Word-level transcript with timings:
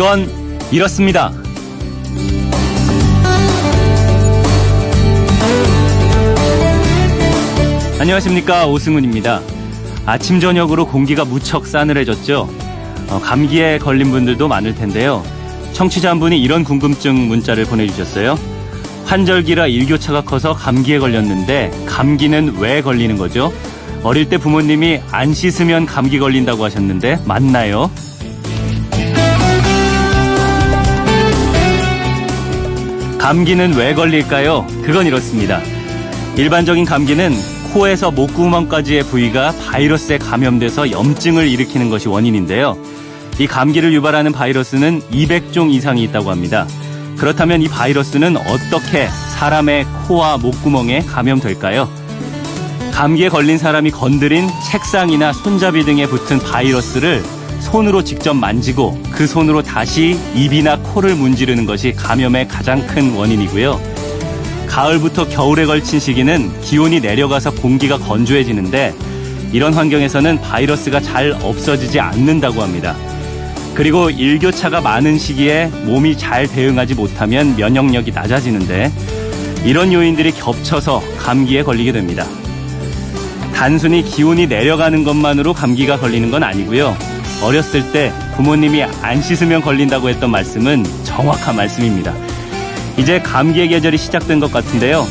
그건 0.00 0.26
이렇습니다. 0.72 1.30
안녕하십니까 7.98 8.66
오승훈입니다. 8.66 9.42
아침 10.06 10.40
저녁으로 10.40 10.86
공기가 10.86 11.26
무척 11.26 11.66
싸늘해졌죠. 11.66 12.48
어, 13.10 13.20
감기에 13.22 13.76
걸린 13.76 14.10
분들도 14.10 14.48
많을 14.48 14.74
텐데요. 14.74 15.22
청취자 15.74 16.08
한 16.08 16.18
분이 16.18 16.40
이런 16.40 16.64
궁금증 16.64 17.28
문자를 17.28 17.66
보내주셨어요. 17.66 18.38
환절기라 19.04 19.66
일교차가 19.66 20.22
커서 20.22 20.54
감기에 20.54 20.98
걸렸는데 20.98 21.72
감기는 21.84 22.56
왜 22.56 22.80
걸리는 22.80 23.18
거죠? 23.18 23.52
어릴 24.02 24.30
때 24.30 24.38
부모님이 24.38 25.02
안 25.10 25.34
씻으면 25.34 25.84
감기 25.84 26.18
걸린다고 26.18 26.64
하셨는데 26.64 27.20
맞나요? 27.26 27.90
감기는 33.30 33.74
왜 33.74 33.94
걸릴까요? 33.94 34.66
그건 34.82 35.06
이렇습니다. 35.06 35.60
일반적인 36.36 36.84
감기는 36.84 37.32
코에서 37.72 38.10
목구멍까지의 38.10 39.04
부위가 39.04 39.52
바이러스에 39.52 40.18
감염돼서 40.18 40.90
염증을 40.90 41.46
일으키는 41.46 41.90
것이 41.90 42.08
원인인데요. 42.08 42.76
이 43.38 43.46
감기를 43.46 43.92
유발하는 43.92 44.32
바이러스는 44.32 45.02
200종 45.12 45.72
이상이 45.72 46.02
있다고 46.02 46.28
합니다. 46.28 46.66
그렇다면 47.18 47.62
이 47.62 47.68
바이러스는 47.68 48.36
어떻게 48.36 49.06
사람의 49.06 49.86
코와 50.08 50.38
목구멍에 50.38 51.02
감염될까요? 51.02 51.88
감기에 52.92 53.28
걸린 53.28 53.58
사람이 53.58 53.92
건드린 53.92 54.48
책상이나 54.72 55.32
손잡이 55.32 55.84
등에 55.84 56.06
붙은 56.06 56.40
바이러스를 56.40 57.22
손으로 57.60 58.02
직접 58.02 58.34
만지고 58.34 59.00
그 59.10 59.26
손으로 59.26 59.62
다시 59.62 60.18
입이나 60.34 60.78
코를 60.78 61.14
문지르는 61.14 61.66
것이 61.66 61.92
감염의 61.92 62.48
가장 62.48 62.86
큰 62.86 63.14
원인이고요. 63.14 63.80
가을부터 64.66 65.28
겨울에 65.28 65.66
걸친 65.66 66.00
시기는 66.00 66.60
기온이 66.62 67.00
내려가서 67.00 67.52
공기가 67.52 67.98
건조해지는데 67.98 68.94
이런 69.52 69.74
환경에서는 69.74 70.40
바이러스가 70.40 71.00
잘 71.00 71.36
없어지지 71.42 72.00
않는다고 72.00 72.62
합니다. 72.62 72.96
그리고 73.74 74.10
일교차가 74.10 74.80
많은 74.80 75.18
시기에 75.18 75.66
몸이 75.84 76.16
잘 76.16 76.46
대응하지 76.46 76.94
못하면 76.94 77.56
면역력이 77.56 78.12
낮아지는데 78.12 78.92
이런 79.64 79.92
요인들이 79.92 80.32
겹쳐서 80.32 81.02
감기에 81.18 81.62
걸리게 81.62 81.92
됩니다. 81.92 82.26
단순히 83.54 84.02
기온이 84.02 84.46
내려가는 84.46 85.04
것만으로 85.04 85.52
감기가 85.52 85.98
걸리는 85.98 86.30
건 86.30 86.42
아니고요. 86.42 86.96
어렸을 87.42 87.90
때 87.92 88.12
부모님이 88.36 88.82
안 88.82 89.22
씻으면 89.22 89.62
걸린다고 89.62 90.08
했던 90.08 90.30
말씀은 90.30 90.84
정확한 91.04 91.56
말씀입니다. 91.56 92.14
이제 92.98 93.20
감기의 93.20 93.68
계절이 93.68 93.96
시작된 93.96 94.40
것 94.40 94.52
같은데요. 94.52 95.06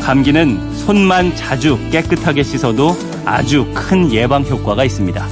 감기는 0.00 0.74
손만 0.74 1.34
자주 1.36 1.78
깨끗하게 1.90 2.42
씻어도 2.42 2.96
아주 3.24 3.66
큰 3.74 4.10
예방 4.12 4.42
효과가 4.44 4.84
있습니다. 4.84 5.26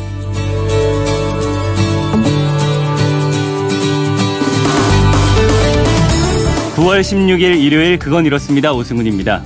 9월 6.77 7.01
16일 7.01 7.61
일요일 7.61 7.99
그건 7.99 8.27
이렇습니다. 8.27 8.73
오승훈입니다. 8.73 9.43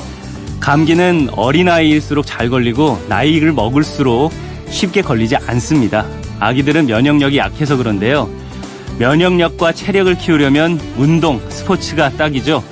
감기는 0.61 1.29
어린아이일수록 1.33 2.27
잘 2.27 2.49
걸리고 2.49 2.99
나이를 3.09 3.53
먹을수록 3.53 4.33
쉽게 4.71 5.03
걸리지 5.03 5.37
않습니다. 5.37 6.07
아기들은 6.41 6.87
면역력이 6.87 7.37
약해서 7.39 7.77
그런데요. 7.77 8.29
면역력과 8.99 9.73
체력을 9.73 10.13
키우려면 10.19 10.81
운동, 10.97 11.41
스포츠가 11.51 12.11
딱이죠. 12.11 12.63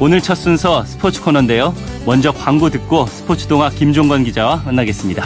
오늘 0.00 0.20
첫 0.20 0.34
순서 0.34 0.84
스포츠 0.84 1.22
코너인데요. 1.22 1.74
먼저 2.06 2.32
광고 2.32 2.68
듣고 2.70 3.06
스포츠 3.06 3.46
동화 3.46 3.70
김종건 3.70 4.24
기자와 4.24 4.62
만나겠습니다. 4.66 5.24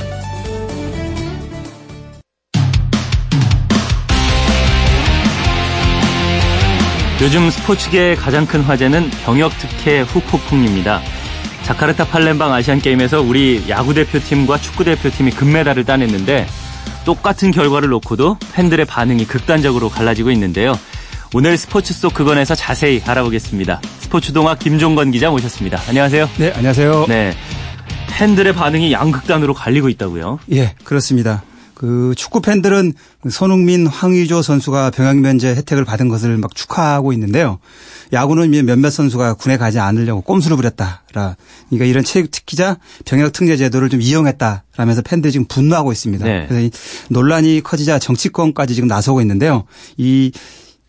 요즘 7.21 7.51
스포츠계의 7.51 8.15
가장 8.15 8.47
큰 8.47 8.61
화제는 8.61 9.11
병역 9.25 9.51
특혜 9.59 10.03
후폭풍입니다. 10.03 11.01
자카르타 11.65 12.07
팔렘방 12.07 12.53
아시안 12.53 12.79
게임에서 12.81 13.21
우리 13.21 13.65
야구 13.69 13.93
대표팀과 13.93 14.59
축구 14.59 14.85
대표팀이 14.85 15.33
금메달을 15.33 15.85
따냈는데 15.85 16.47
똑같은 17.09 17.53
결과를 17.53 17.89
놓고도 17.89 18.37
팬들의 18.53 18.85
반응이 18.85 19.25
극단적으로 19.25 19.89
갈라지고 19.89 20.31
있는데요. 20.33 20.79
오늘 21.33 21.57
스포츠 21.57 21.95
속 21.95 22.13
그건에서 22.13 22.55
자세히 22.55 23.03
알아보겠습니다. 23.07 23.81
스포츠 24.01 24.35
동화 24.35 24.55
김종건 24.55 25.11
기자 25.11 25.31
모셨습니다. 25.31 25.81
안녕하세요. 25.89 26.29
네, 26.37 26.53
안녕하세요. 26.55 27.07
네. 27.09 27.33
팬들의 28.11 28.53
반응이 28.53 28.93
양극단으로 28.93 29.55
갈리고 29.55 29.89
있다고요? 29.89 30.39
예, 30.53 30.75
그렇습니다. 30.85 31.43
그 31.79 32.13
축구 32.17 32.41
팬들은 32.41 32.93
손흥민, 33.31 33.87
황의조 33.87 34.43
선수가 34.43 34.91
병역 34.91 35.19
면제 35.19 35.55
혜택을 35.55 35.85
받은 35.85 36.09
것을 36.09 36.37
막 36.37 36.53
축하하고 36.53 37.13
있는데요. 37.13 37.61
야구는 38.13 38.51
몇몇 38.67 38.91
선수가 38.91 39.35
군에 39.35 39.57
가지 39.57 39.79
않으려고 39.79 40.21
꼼수를 40.23 40.57
부렸다. 40.57 41.05
그러니까 41.09 41.37
이런 41.71 42.03
체육 42.03 42.33
특기자 42.33 42.79
병역 43.05 43.33
특례 43.33 43.57
제도를 43.57 43.91
좀 43.91 44.03
이용했다라면서 44.03 45.03
팬들이 45.03 45.31
지금 45.31 45.47
분노하고 45.47 45.93
있습니다. 45.93 46.25
네. 46.25 46.47
그래서 46.49 46.67
이 46.67 46.71
논란이 47.11 47.61
커지자 47.63 48.01
정치권까지 48.01 48.75
지금 48.75 48.89
나서고 48.89 49.21
있는데요. 49.21 49.63
이 49.97 50.33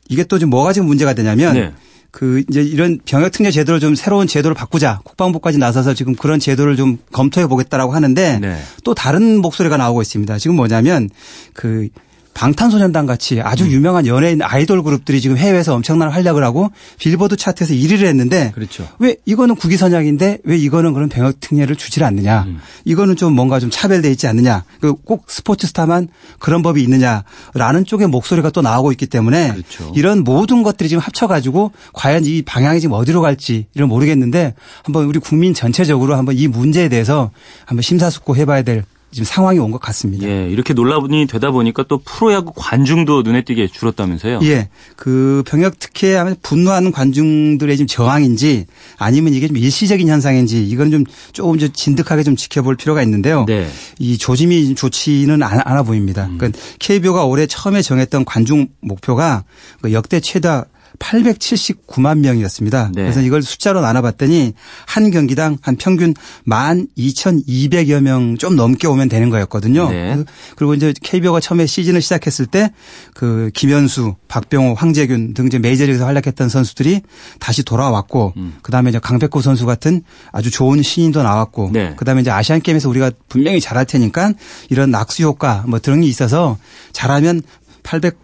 이게 0.08 0.24
또 0.24 0.40
지금 0.40 0.50
뭐가 0.50 0.74
지금 0.74 0.88
문제가 0.88 1.14
되냐면 1.14 1.54
네. 1.54 1.74
그 2.12 2.44
이제 2.50 2.62
이런 2.62 3.00
병역 3.06 3.32
특례 3.32 3.52
제도를 3.52 3.80
좀 3.80 3.96
새로운 3.96 4.28
제도를 4.28 4.56
바꾸자 4.56 5.02
국방부까지 5.04 5.58
나서서 5.58 5.94
지금 5.94 6.16
그런 6.16 6.40
제도를 6.40 6.76
좀 6.76 6.98
검토해 7.12 7.48
보겠다라고 7.48 7.94
하는데 7.94 8.40
네. 8.40 8.58
또 8.84 8.96
다른 8.96 9.42
목소리가 9.42 9.78
나오고 9.78 10.02
있습니다. 10.02 10.38
지금 10.40 10.56
뭐냐면 10.56 11.10
그 11.54 11.90
방탄소년단 12.34 13.06
같이 13.06 13.42
아주 13.42 13.66
음. 13.66 13.72
유명한 13.72 14.08
연예인 14.08 14.42
아이돌 14.42 14.84
그룹들이 14.84 15.20
지금 15.20 15.38
해외에서 15.38 15.76
엄청난 15.76 16.10
활약을 16.10 16.44
하고 16.44 16.72
빌보드 16.98 17.36
차트에서 17.36 17.74
1위를 17.74 18.06
했는데 18.06 18.52
그렇죠. 18.56 18.88
왜 19.00 19.18
이거는 19.26 19.56
국위 19.56 19.78
선약인데 19.78 20.40
왜 20.44 20.58
이거는 20.58 20.94
그런 20.94 21.10
병역 21.10 21.40
특례를 21.40 21.76
주질 21.76 22.04
않느냐. 22.04 22.44
음. 22.48 22.60
이거는 22.86 23.16
좀 23.16 23.34
뭔가 23.34 23.60
좀 23.60 23.70
차별돼 23.70 24.10
있지 24.12 24.28
않느냐. 24.28 24.64
그꼭 24.80 25.26
스포츠 25.28 25.68
스타만 25.68 26.08
그런 26.40 26.62
법이 26.62 26.82
있느냐라는 26.84 27.86
쪽의 27.86 28.08
목소리가 28.08 28.52
또 28.52 28.62
나오고 28.62 28.92
있기 28.94 29.08
때문에 29.08 29.52
그렇죠. 29.54 29.92
이런 29.96 30.24
모든 30.24 30.64
것들이 30.64 30.90
지금 30.90 31.02
합쳐가지고 31.02 31.72
과연 31.94 32.26
이 32.26 32.42
방향이 32.42 32.80
지금 32.80 32.94
어디로 32.96 33.22
갈지를 33.22 33.86
모르겠는데 33.88 34.54
한번 34.84 35.06
우리 35.06 35.20
국민 35.20 35.54
전체적으로 35.54 36.16
한번 36.16 36.38
이 36.38 36.48
문제에 36.48 36.90
대해서 36.90 37.32
한번 37.66 37.82
심사숙고해봐야 37.82 38.62
될 38.62 38.86
지금 39.12 39.26
상황이 39.26 39.58
온 39.58 39.72
것 39.72 39.80
같습니다. 39.82 40.28
예, 40.28 40.48
이렇게 40.50 40.74
논란이 40.74 41.26
되다 41.28 41.52
보니까 41.52 41.84
또 41.88 41.98
프로야구 42.00 42.52
관중도 42.56 43.22
눈에 43.24 43.44
띄게 43.44 43.68
줄었다면서요? 43.68 44.40
예, 44.44 44.70
그 44.96 45.44
병역 45.48 45.80
특혜에 45.80 46.16
하면 46.16 46.36
분노하는 46.42 46.92
관중들의 46.92 47.76
지금 47.78 47.88
저항인지 47.88 48.66
아니면 48.98 49.34
이게 49.34 49.48
좀 49.48 49.58
일시적인 49.58 50.08
현상인지 50.08 50.64
이건 50.68 50.92
좀 50.92 51.04
조금 51.34 51.58
좀 51.58 51.70
진득하게 51.74 52.24
좀 52.24 52.36
지켜볼 52.36 52.76
필요가 52.78 53.02
있는데요. 53.04 53.46
네. 53.48 53.68
이 54.00 54.18
조짐이 54.18 54.76
좋지는 54.76 55.42
않아 55.44 55.84
보입니다. 55.84 56.26
음. 56.28 56.38
그러니까 56.38 56.60
KBO가 56.80 57.26
올해 57.26 57.48
처음에 57.48 57.82
정했던 57.82 58.26
관중 58.26 58.68
목표가 58.82 59.44
그 59.82 59.92
역대 59.94 60.20
최다 60.20 60.66
879만 61.00 62.20
명이었습니다. 62.20 62.92
네. 62.94 63.02
그래서 63.04 63.22
이걸 63.22 63.42
숫자로 63.42 63.82
나눠봤더니 63.82 64.54
한 64.86 65.12
경기당 65.12 65.58
한 65.62 65.76
평균 65.78 66.14
12,200여 66.48 68.02
명 68.02 68.36
좀 68.38 68.56
넘게 68.56 68.88
오면 68.88 69.10
되는 69.10 69.30
거였거든요. 69.30 69.90
네. 69.90 70.24
그리고 70.56 70.74
이제 70.74 70.94
KBO가 71.02 71.40
처음에 71.40 71.66
시즌을 71.66 72.02
시작했을 72.02 72.46
때 72.46 72.70
그 73.14 73.52
김현수, 73.54 74.16
박병호, 74.28 74.76
황재균 74.76 75.34
등 75.34 75.48
이제 75.48 75.60
메이저리그에서 75.60 76.06
활약했던 76.06 76.48
선수들이 76.50 77.02
다시 77.40 77.64
돌아왔고 77.64 78.34
음. 78.38 78.58
그다음에 78.62 78.90
이제 78.90 79.00
강백호 79.00 79.42
선수 79.42 79.66
같은 79.66 80.04
아주 80.32 80.52
좋은 80.52 80.82
신인도 80.82 81.24
나왔고 81.24 81.72
네. 81.74 81.96
그다음에 81.98 82.22
이제 82.22 82.32
아시안 82.32 82.62
게임에서 82.62 82.88
우리가 82.90 83.12
분명히 83.28 83.60
잘할 83.60 83.86
테니까 83.86 84.34
이런 84.70 84.92
낙수 84.92 85.24
효과 85.24 85.64
뭐 85.68 85.80
등이 85.80 86.08
있어서 86.08 86.58
잘하면 86.94 87.42
800 87.84 88.18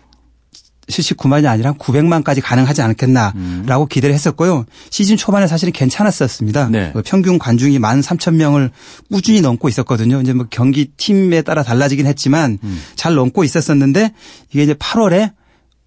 79만이 0.87 1.47
아니라 1.47 1.73
900만까지 1.73 2.41
가능하지 2.43 2.81
않겠나라고 2.81 3.83
음. 3.83 3.87
기대를 3.89 4.13
했었고요. 4.13 4.65
시즌 4.89 5.17
초반에 5.17 5.47
사실은 5.47 5.73
괜찮았었습니다. 5.73 6.69
네. 6.69 6.91
그 6.93 7.01
평균 7.03 7.39
관중이 7.39 7.79
1만 7.79 8.03
3천 8.03 8.35
명을 8.35 8.71
꾸준히 9.11 9.41
넘고 9.41 9.69
있었거든요. 9.69 10.21
이제 10.21 10.33
뭐 10.33 10.45
경기 10.49 10.85
팀에 10.97 11.41
따라 11.41 11.63
달라지긴 11.63 12.05
했지만 12.05 12.59
음. 12.63 12.81
잘 12.95 13.15
넘고 13.15 13.43
있었었는데 13.43 14.13
이게 14.51 14.63
이제 14.63 14.73
8월에 14.73 15.31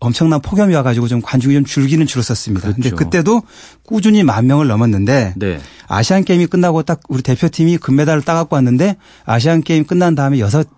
엄청난 0.01 0.41
폭염이 0.41 0.75
와가지고 0.75 1.09
좀 1.09 1.21
관중이 1.21 1.55
좀 1.55 1.65
줄기는 1.65 2.07
줄었었습니다. 2.07 2.69
그런데 2.69 2.91
그렇죠. 2.91 2.97
그때도 2.97 3.43
꾸준히 3.85 4.23
만 4.23 4.47
명을 4.47 4.69
넘었는데 4.69 5.35
네. 5.37 5.59
아시안 5.89 6.25
게임이 6.25 6.47
끝나고 6.47 6.83
딱 6.85 7.01
우리 7.09 7.23
대표팀이 7.23 7.79
금메달을 7.79 8.23
따갖고 8.23 8.55
왔는데 8.55 8.97
아시안 9.25 9.63
게임 9.63 9.85
끝난 9.85 10.15
다음에 10.15 10.39
여섯 10.39 10.69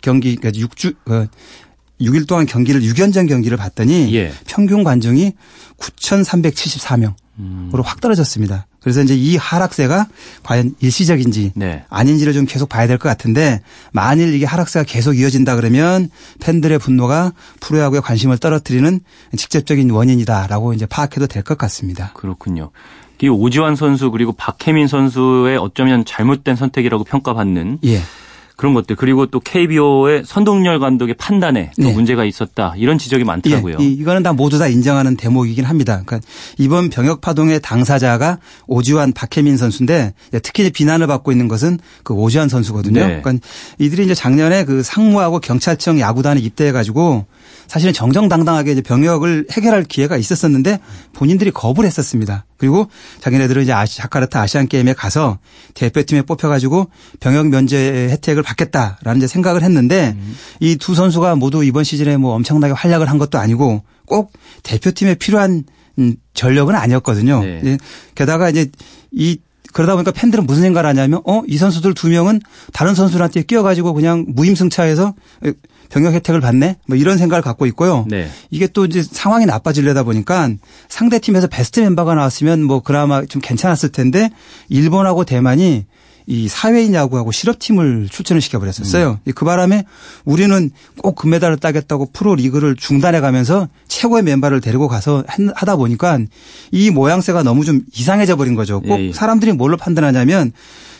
경기 0.00 0.34
그러니까 0.36 0.66
6주 0.66 0.94
6일 2.00 2.26
동안 2.26 2.46
경기를 2.46 2.80
6연전 2.82 3.28
경기를 3.28 3.56
봤더니 3.56 4.14
예. 4.14 4.32
평균 4.46 4.84
관중이 4.84 5.32
9,374명으로 5.78 7.12
음. 7.38 7.70
확 7.84 8.00
떨어졌습니다. 8.00 8.66
그래서 8.80 9.02
이제 9.02 9.14
이 9.14 9.36
하락세가 9.36 10.06
과연 10.42 10.74
일시적인지 10.80 11.52
네. 11.54 11.84
아닌지를 11.90 12.32
좀 12.32 12.46
계속 12.46 12.68
봐야 12.68 12.86
될 12.86 12.96
것 12.98 13.08
같은데 13.10 13.60
만일 13.92 14.34
이게 14.34 14.46
하락세가 14.46 14.84
계속 14.84 15.18
이어진다 15.18 15.56
그러면 15.56 16.08
팬들의 16.40 16.78
분노가 16.78 17.32
프로야구에 17.60 18.00
관심을 18.00 18.38
떨어뜨리는 18.38 19.00
직접적인 19.36 19.90
원인이다라고 19.90 20.72
이제 20.72 20.86
파악해도 20.86 21.26
될 21.26 21.42
것 21.42 21.58
같습니다. 21.58 22.12
그렇군요. 22.14 22.70
이 23.22 23.28
오지환 23.28 23.76
선수 23.76 24.10
그리고 24.10 24.32
박혜민 24.32 24.86
선수의 24.88 25.58
어쩌면 25.58 26.04
잘못된 26.06 26.56
선택이라고 26.56 27.04
평가받는 27.04 27.80
예. 27.84 28.00
그런 28.60 28.74
것들 28.74 28.94
그리고 28.94 29.24
또 29.24 29.40
KBO의 29.40 30.24
선동열 30.26 30.80
감독의 30.80 31.14
판단에 31.14 31.70
또 31.80 31.82
네. 31.82 31.94
문제가 31.94 32.26
있었다 32.26 32.74
이런 32.76 32.98
지적이 32.98 33.24
많더라고요. 33.24 33.76
예, 33.80 33.84
이거는 33.84 34.22
다 34.22 34.34
모두 34.34 34.58
다 34.58 34.68
인정하는 34.68 35.16
대목이긴 35.16 35.64
합니다. 35.64 36.02
그러니까 36.04 36.20
이번 36.58 36.90
병역 36.90 37.22
파동의 37.22 37.60
당사자가 37.62 38.38
오지환 38.66 39.12
박혜민 39.12 39.56
선수인데 39.56 40.12
특히 40.42 40.70
비난을 40.70 41.06
받고 41.06 41.32
있는 41.32 41.48
것은 41.48 41.78
그 42.04 42.12
오지환 42.12 42.50
선수거든요. 42.50 43.00
네. 43.00 43.20
그러니까 43.22 43.46
이들이 43.78 44.04
이제 44.04 44.14
작년에 44.14 44.66
그 44.66 44.82
상무하고 44.82 45.40
경찰청 45.40 45.98
야구단에 45.98 46.38
입대해 46.38 46.70
가지고 46.70 47.24
사실은 47.70 47.92
정정당당하게 47.92 48.72
이제 48.72 48.82
병역을 48.82 49.46
해결할 49.52 49.84
기회가 49.84 50.16
있었었는데 50.16 50.80
본인들이 51.12 51.52
거부를 51.52 51.86
했었습니다. 51.86 52.44
그리고 52.56 52.88
자기네들은 53.20 53.62
이제 53.62 53.72
아시, 53.72 53.96
자카르타 53.98 54.40
아시안 54.40 54.66
게임에 54.66 54.92
가서 54.92 55.38
대표팀에 55.74 56.22
뽑혀가지고 56.22 56.90
병역 57.20 57.46
면제 57.46 58.08
혜택을 58.10 58.42
받겠다라는 58.42 59.18
이제 59.18 59.28
생각을 59.28 59.62
했는데 59.62 60.16
음. 60.16 60.36
이두 60.58 60.96
선수가 60.96 61.36
모두 61.36 61.62
이번 61.62 61.84
시즌에 61.84 62.16
뭐 62.16 62.34
엄청나게 62.34 62.72
활약을 62.72 63.08
한 63.08 63.18
것도 63.18 63.38
아니고 63.38 63.84
꼭 64.04 64.32
대표팀에 64.64 65.14
필요한 65.14 65.62
음, 66.00 66.16
전력은 66.34 66.74
아니었거든요. 66.74 67.40
네. 67.40 67.78
게다가 68.16 68.50
이제 68.50 68.68
이 69.12 69.38
그러다 69.72 69.92
보니까 69.94 70.10
팬들은 70.10 70.44
무슨 70.44 70.62
생각을 70.62 70.88
하냐면 70.88 71.20
어 71.24 71.42
이 71.46 71.56
선수들 71.56 71.94
두 71.94 72.08
명은 72.08 72.40
다른 72.72 72.96
선수들한테 72.96 73.42
끼어가지고 73.42 73.94
그냥 73.94 74.24
무임승차해서 74.26 75.14
병역 75.90 76.14
혜택을 76.14 76.40
받네 76.40 76.76
뭐 76.86 76.96
이런 76.96 77.18
생각을 77.18 77.42
갖고 77.42 77.66
있고요. 77.66 78.06
네. 78.08 78.30
이게 78.50 78.66
또 78.66 78.84
이제 78.84 79.02
상황이 79.02 79.44
나빠지려다 79.44 80.04
보니까 80.04 80.50
상대 80.88 81.18
팀에서 81.18 81.46
베스트 81.46 81.80
멤버가 81.80 82.14
나왔으면 82.14 82.62
뭐 82.62 82.80
그나마 82.80 83.24
좀 83.24 83.42
괜찮았을 83.42 83.90
텐데 83.90 84.30
일본하고 84.68 85.24
대만이 85.24 85.84
이 86.26 86.46
사회인 86.46 86.94
야구하고 86.94 87.32
실업팀을 87.32 88.08
출전을 88.08 88.40
시켜버렸었어요. 88.40 89.18
음. 89.26 89.32
그 89.34 89.44
바람에 89.44 89.84
우리는 90.24 90.70
꼭 91.02 91.16
금메달을 91.16 91.56
따겠다고 91.56 92.10
프로 92.12 92.36
리그를 92.36 92.76
중단해 92.76 93.20
가면서 93.20 93.68
최고의 93.88 94.22
멤버를 94.22 94.60
데리고 94.60 94.86
가서 94.86 95.24
하다 95.26 95.76
보니까 95.76 96.20
이 96.70 96.90
모양새가 96.90 97.42
너무 97.42 97.64
좀 97.64 97.80
이상해져 97.92 98.36
버린 98.36 98.54
거죠. 98.54 98.80
꼭 98.80 99.00
예, 99.00 99.08
예. 99.08 99.12
사람들이 99.12 99.52
뭘로 99.52 99.76
판단하냐면 99.76 100.52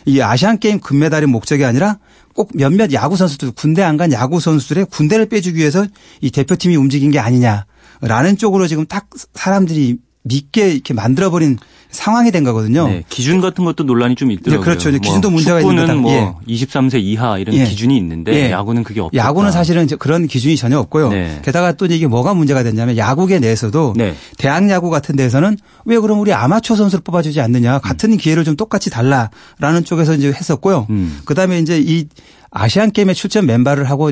이 0.05 0.19
아시안 0.19 0.59
게임 0.59 0.81
금메달이 0.81 1.27
목적이 1.27 1.63
아니라 1.63 1.97
꼭 2.33 2.51
몇몇 2.55 2.91
야구 2.93 3.15
선수들 3.15 3.51
군대 3.51 3.81
안 3.83 3.97
간 3.97 4.11
야구 4.13 4.39
선수들의 4.39 4.85
군대를 4.85 5.27
빼주기 5.27 5.59
위해서 5.59 5.85
이 6.21 6.31
대표팀이 6.31 6.75
움직인 6.75 7.11
게 7.11 7.19
아니냐라는 7.19 8.37
쪽으로 8.37 8.67
지금 8.67 8.85
딱 8.85 9.09
사람들이 9.33 9.97
믿게 10.23 10.71
이렇게 10.71 10.93
만들어버린 10.93 11.57
상황이 11.91 12.31
된 12.31 12.43
거거든요. 12.43 12.87
네, 12.87 13.03
기준 13.09 13.41
같은 13.41 13.65
것도 13.65 13.83
논란이 13.83 14.15
좀 14.15 14.31
있더라고요. 14.31 14.59
네, 14.59 14.63
그렇죠. 14.63 14.91
기준도 14.91 15.29
뭐 15.29 15.35
문제가 15.35 15.59
있는 15.59 15.75
축구는 15.75 16.01
뭐 16.01 16.11
예. 16.11 16.33
23세 16.47 17.01
이하 17.01 17.37
이런 17.37 17.55
예. 17.55 17.65
기준이 17.65 17.95
있는데 17.97 18.33
예. 18.33 18.51
야구는 18.51 18.83
그게 18.83 19.01
없다. 19.01 19.15
야구는 19.15 19.51
사실은 19.51 19.87
그런 19.99 20.27
기준이 20.27 20.55
전혀 20.55 20.79
없고요. 20.79 21.09
네. 21.09 21.41
게다가 21.43 21.73
또 21.73 21.85
이게 21.85 22.07
뭐가 22.07 22.33
문제가 22.33 22.63
됐냐면 22.63 22.97
야구계 22.97 23.39
내에서도 23.39 23.93
네. 23.97 24.15
대학 24.37 24.69
야구 24.69 24.89
같은 24.89 25.15
데서는 25.15 25.57
왜 25.85 25.99
그럼 25.99 26.19
우리 26.19 26.33
아마추어 26.33 26.75
선수를 26.75 27.03
뽑아주지 27.03 27.41
않느냐 27.41 27.79
같은 27.79 28.13
음. 28.13 28.17
기회를 28.17 28.43
좀 28.43 28.55
똑같이 28.55 28.89
달라라는 28.89 29.83
쪽에서 29.83 30.13
이제 30.15 30.29
했었고요. 30.29 30.87
음. 30.89 31.19
그다음에 31.25 31.59
이제 31.59 31.81
이 31.83 32.05
아시안 32.51 32.91
게임에 32.91 33.13
출전 33.13 33.45
멤버를 33.45 33.89
하고 33.89 34.09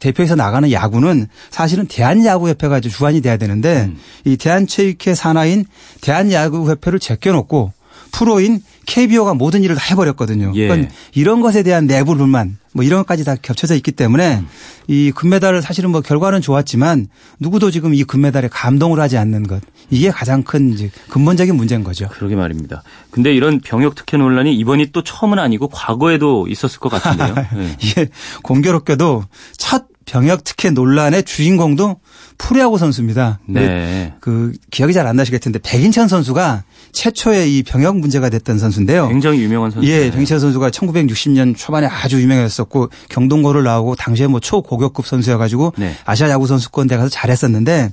대표에서 0.00 0.34
나가는 0.34 0.70
야구는 0.72 1.28
사실은 1.50 1.86
대한야구협회가 1.86 2.80
주관이 2.80 3.20
돼야 3.20 3.36
되는데 3.36 3.84
음. 3.84 3.98
이 4.24 4.36
대한체육회 4.36 5.14
산하인 5.14 5.64
대한야구협회를 6.00 6.98
제껴놓고 6.98 7.72
프로인 8.12 8.60
KBO가 8.86 9.34
모든 9.34 9.62
일을 9.62 9.76
다 9.76 9.82
해버렸거든요. 9.90 10.52
예. 10.56 10.68
그러니까 10.68 10.92
이런 11.14 11.40
것에 11.40 11.62
대한 11.62 11.86
내부 11.86 12.16
불만 12.16 12.58
뭐 12.72 12.84
이런 12.84 13.00
것까지 13.00 13.24
다 13.24 13.36
겹쳐져 13.40 13.74
있기 13.76 13.92
때문에 13.92 14.38
음. 14.38 14.48
이 14.88 15.12
금메달을 15.12 15.62
사실은 15.62 15.90
뭐 15.90 16.00
결과는 16.00 16.40
좋았지만 16.40 17.08
누구도 17.38 17.70
지금 17.70 17.94
이 17.94 18.04
금메달에 18.04 18.48
감동을 18.48 19.00
하지 19.00 19.16
않는 19.16 19.46
것 19.46 19.62
이게 19.90 20.10
가장 20.10 20.42
큰 20.42 20.72
이제 20.72 20.90
근본적인 21.08 21.54
문제인 21.54 21.84
거죠. 21.84 22.08
그러게 22.08 22.36
말입니다. 22.36 22.82
근데 23.10 23.32
이런 23.32 23.60
병역 23.60 23.94
특혜 23.94 24.16
논란이 24.16 24.54
이번이 24.56 24.92
또 24.92 25.02
처음은 25.02 25.38
아니고 25.38 25.68
과거에도 25.68 26.46
있었을 26.48 26.78
것 26.78 26.88
같은데요. 26.90 27.34
네. 27.34 27.76
이게 27.82 28.08
공교롭게도 28.42 29.24
첫 29.56 29.89
병역 30.10 30.42
특혜 30.42 30.70
논란의 30.70 31.22
주인공도 31.22 32.00
프로야구 32.36 32.78
선수입니다. 32.78 33.38
네. 33.46 34.12
그 34.20 34.52
기억이 34.72 34.92
잘 34.92 35.06
안 35.06 35.14
나시겠 35.16 35.40
텐데 35.40 35.60
백인천 35.62 36.08
선수가 36.08 36.64
최초의 36.92 37.56
이 37.56 37.62
병역 37.62 37.96
문제가 37.98 38.28
됐던 38.28 38.58
선수인데요. 38.58 39.08
굉장히 39.08 39.40
유명한 39.42 39.70
선수. 39.70 39.88
예, 39.88 40.10
백인천 40.10 40.40
선수가 40.40 40.70
1960년 40.70 41.56
초반에 41.56 41.86
아주 41.86 42.20
유명했었고 42.20 42.90
경동고를 43.08 43.62
나오고 43.62 43.94
당시에 43.94 44.26
뭐 44.26 44.40
초고격급 44.40 45.06
선수여가지고 45.06 45.74
네. 45.78 45.94
아시아 46.04 46.28
야구 46.28 46.46
선수권대 46.48 46.96
가서 46.96 47.08
잘했었는데 47.08 47.92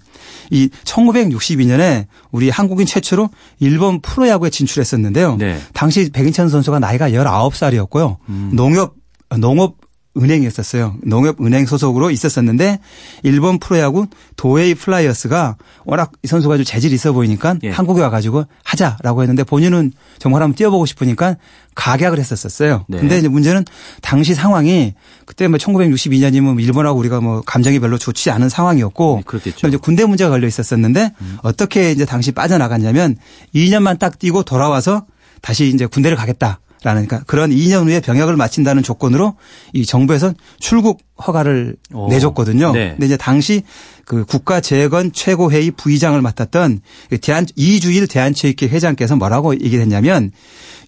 이 0.50 0.69
1962년에 0.86 2.08
우리 2.31 2.50
한국인 2.50 2.88
최초로 2.88 3.30
일본 3.60 4.02
프로야구에 4.02 4.50
진출했었는데요. 4.50 5.36
네. 5.38 5.60
당시 5.74 6.10
백인천 6.12 6.50
선수가 6.50 6.80
나이가 6.80 7.12
19살이었고요. 7.12 8.18
음. 8.30 8.50
농협 8.54 8.96
농업 9.40 9.75
은행이었었어요. 10.18 10.96
농협은행 11.04 11.66
소속으로 11.66 12.12
있었었는데 12.12 12.80
일본 13.24 13.60
프로야구 13.60 14.08
도에이 14.36 14.75
플라이어스가 14.75 15.58
워낙 15.86 16.12
이 16.24 16.28
선수가 16.28 16.56
아주 16.56 16.64
재질이 16.66 16.96
있어 16.96 17.14
보이니까 17.14 17.56
예. 17.64 17.69
한국에 17.69 18.02
와가지고 18.02 18.46
하자라고 18.64 19.22
했는데 19.22 19.44
본인은 19.44 19.94
정말 20.19 20.42
한번 20.42 20.56
뛰어보고 20.56 20.86
싶으니까 20.86 21.38
가계약을 21.75 22.19
했었었어요. 22.19 22.86
네. 22.90 22.98
근데 22.98 23.19
이제 23.19 23.28
문제는 23.28 23.64
당시 24.02 24.33
상황이 24.33 24.95
그때 25.26 25.47
뭐 25.47 25.57
1962년이면 25.57 26.62
일본하고 26.62 27.00
우리가 27.00 27.21
뭐 27.21 27.42
감정이 27.42 27.80
별로 27.80 27.97
좋지 27.97 28.31
않은 28.31 28.50
상황이었고 28.50 29.21
네. 29.31 29.52
이제 29.68 29.78
군대 29.78 30.06
문제가 30.06 30.31
걸려 30.31 30.47
있었었는데 30.47 31.12
음. 31.21 31.38
어떻게 31.44 31.92
이제 31.92 32.06
당시 32.06 32.31
빠져나갔냐면 32.31 33.16
2년만 33.54 34.00
딱 34.00 34.18
뛰고 34.18 34.44
돌아와서 34.44 35.06
다시 35.42 35.68
이제 35.68 35.86
군대를 35.86 36.18
가겠다. 36.18 36.59
라는 36.84 37.07
그러니까 37.07 37.26
그런 37.26 37.50
2년 37.50 37.86
후에 37.86 38.00
병역을 38.00 38.36
마친다는 38.36 38.84
조건으로 38.84 39.36
이 39.74 39.86
정부에서 39.86 40.34
출국 40.60 41.02
허가를 41.26 41.76
오. 41.94 42.07
내줬거든요. 42.10 42.72
네. 42.72 42.92
근데 42.92 43.07
이제 43.07 43.18
당시 43.18 43.64
그 44.06 44.26
국가 44.26 44.62
재건 44.62 45.12
최고회의 45.12 45.72
부의장을 45.72 46.19
맡았던 46.22 46.81
그 47.10 47.18
대한 47.18 47.46
이주일 47.56 48.07
대한체육회 48.07 48.68
회장께서 48.68 49.16
뭐라고 49.16 49.56
얘기를 49.56 49.81
했냐면 49.81 50.31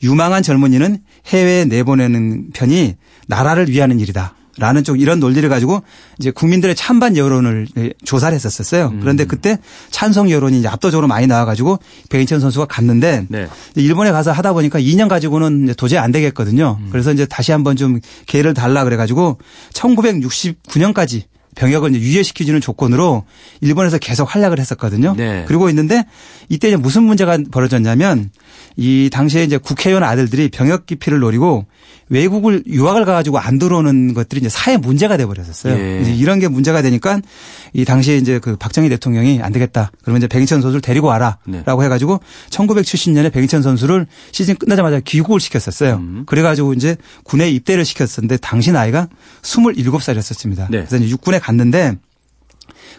유망한 0.04 0.44
젊은이는 0.44 1.00
해외에 1.28 1.66
내보내는 1.66 2.52
편이 2.54 2.96
나라를 3.28 3.70
위하는 3.70 4.00
일이다. 4.00 4.36
라는 4.60 4.84
쪽 4.84 5.00
이런 5.00 5.20
논리를 5.20 5.48
가지고 5.50 5.82
이제 6.20 6.32
국민들의 6.32 6.76
찬반 6.76 7.18
여론을 7.18 7.68
조사를 8.04 8.36
했었어요. 8.36 8.90
음. 8.94 9.00
그런데 9.00 9.26
그때 9.26 9.58
찬성 9.90 10.30
여론이 10.30 10.60
이제 10.60 10.68
압도적으로 10.68 11.08
많이 11.08 11.28
나와가지고 11.28 11.80
백인천 12.10 12.40
선수가 12.40 12.66
갔는데 12.66 13.26
네. 13.30 13.48
일본에 13.76 14.12
가서 14.12 14.32
하다 14.32 14.54
보니까 14.54 14.80
2년 14.80 15.08
가지고는 15.08 15.74
도저히 15.76 16.00
안 16.00 16.12
되겠거든요. 16.12 16.78
음. 16.80 16.90
그래서 16.92 17.12
이제 17.12 17.26
다시 17.26 17.52
한번 17.52 17.76
좀 17.76 18.00
기회를 18.28 18.54
달라 18.54 18.84
그래가지고 18.84 19.40
1969년까지 19.74 21.24
병역을 21.56 21.96
이제 21.96 22.00
유예시켜주는 22.00 22.62
조건으로 22.62 23.26
일본에서 23.62 23.98
계속 23.98 24.34
활약을 24.34 24.60
했었거든요. 24.60 25.16
네. 25.18 25.44
그리고 25.48 25.70
있는데 25.70 26.06
이때 26.48 26.70
이제 26.70 26.78
무슨 26.78 27.04
문제가 27.04 27.38
벌어졌냐면 27.52 28.30
이 28.78 29.10
당시에 29.12 29.44
이제 29.44 29.58
국회의원 29.58 30.04
아들들이 30.04 30.50
병역 30.50 30.86
기피를 30.86 31.20
노리고 31.20 31.66
외국을 32.10 32.64
유학을 32.68 33.06
가가지고 33.06 33.38
안 33.40 33.60
들어오는 33.60 34.14
것들이 34.14 34.40
이제 34.40 34.50
사회 34.50 34.78
문제가 34.78 35.16
돼 35.16 35.26
버렸었어요. 35.26 35.76
예. 35.76 36.02
이제 36.02 36.14
이런 36.14 36.40
게 36.40 36.48
문제가 36.48 36.82
되니까 36.82 37.22
이 37.74 37.86
당시에 37.86 38.18
이제 38.18 38.40
그 38.40 38.56
박정희 38.58 38.90
대통령이 38.90 39.42
안 39.42 39.54
되겠다. 39.54 39.92
그러면 40.02 40.20
이제 40.20 40.28
백인천 40.28 40.62
선수를 40.62 40.82
데리고 40.82 41.08
와라라고 41.08 41.38
네. 41.48 41.64
해가지고 41.64 42.20
1970년에 42.50 43.32
백인천 43.32 43.62
선수를 43.62 44.08
시즌 44.32 44.56
끝나자마자 44.56 45.00
귀국을 45.00 45.40
시켰었어요. 45.40 45.96
음. 45.96 46.24
그래가지고 46.26 46.74
이제 46.74 46.98
군에 47.24 47.50
입대를 47.52 47.86
시켰었는데 47.86 48.38
당시 48.38 48.72
나이가 48.72 49.08
27살이었었습니다. 49.44 50.72
네. 50.72 50.80
그래서 50.80 50.98
이제 50.98 51.10
육군에 51.10 51.40
갔는데 51.40 51.96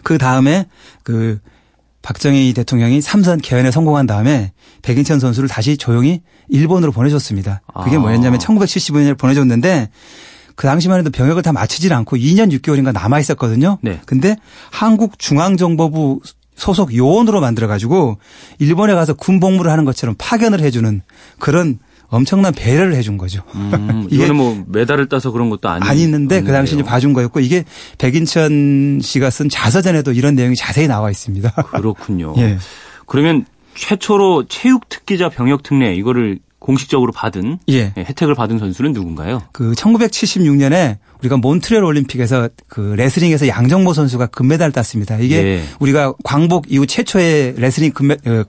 그 0.03 0.17
다음에 0.17 0.67
그 1.03 1.39
박정희 2.01 2.53
대통령이 2.53 3.01
삼선 3.01 3.39
개헌에 3.41 3.71
성공한 3.71 4.07
다음에 4.07 4.51
백인천 4.81 5.19
선수를 5.19 5.47
다시 5.49 5.77
조용히 5.77 6.21
일본으로 6.49 6.91
보내줬습니다. 6.91 7.61
그게 7.83 7.97
아. 7.97 7.99
뭐였냐면 7.99 8.39
1975년에 8.39 9.17
보내줬는데 9.17 9.89
그 10.55 10.67
당시만 10.67 10.99
해도 10.99 11.09
병역을 11.09 11.41
다 11.41 11.53
마치질 11.53 11.93
않고 11.93 12.17
2년 12.17 12.51
6개월인가 12.51 12.91
남아 12.91 13.19
있었거든요. 13.19 13.77
네. 13.81 13.99
근데 14.05 14.35
한국 14.69 15.17
중앙정보부 15.17 16.21
소속 16.55 16.95
요원으로 16.95 17.41
만들어 17.41 17.67
가지고 17.67 18.19
일본에 18.59 18.93
가서 18.93 19.13
군 19.13 19.39
복무를 19.39 19.71
하는 19.71 19.85
것처럼 19.85 20.15
파견을 20.17 20.59
해주는 20.59 21.01
그런 21.39 21.79
엄청난 22.09 22.53
배려를 22.53 22.93
해준 22.93 23.17
거죠. 23.17 23.41
음, 23.55 24.07
이거는 24.11 24.35
뭐 24.35 24.63
메달을 24.67 25.07
따서 25.07 25.31
그런 25.31 25.49
것도 25.49 25.69
아니 25.69 25.87
아니는데 25.87 26.41
그 26.41 26.51
당시 26.51 26.77
에 26.77 26.83
봐준 26.83 27.13
거였고 27.13 27.39
이게 27.39 27.63
백인천 27.97 28.99
씨가 29.01 29.29
쓴 29.29 29.47
자서전에도 29.47 30.11
이런 30.11 30.35
내용이 30.35 30.55
자세히 30.55 30.87
나와 30.87 31.09
있습니다. 31.09 31.49
그렇군요. 31.71 32.35
예. 32.37 32.57
그러면 33.07 33.45
최초로 33.75 34.45
체육 34.47 34.89
특기자 34.89 35.29
병역 35.29 35.63
특례 35.63 35.95
이거를 35.95 36.39
공식적으로 36.59 37.11
받은 37.11 37.57
예. 37.69 37.93
예. 37.97 38.01
혜택을 38.01 38.35
받은 38.35 38.59
선수는 38.59 38.93
누군가요? 38.93 39.41
그 39.51 39.71
1976년에 39.71 40.97
우리가 41.19 41.37
몬트리올 41.37 41.83
올림픽에서 41.83 42.49
그 42.67 42.93
레슬링에서 42.97 43.47
양정모 43.47 43.93
선수가 43.93 44.27
금메달을 44.27 44.71
땄습니다. 44.71 45.17
이게 45.17 45.37
예. 45.43 45.63
우리가 45.79 46.13
광복 46.23 46.71
이후 46.71 46.85
최초의 46.85 47.55
레슬링 47.57 47.91
금메 47.93 48.17
어, 48.27 48.43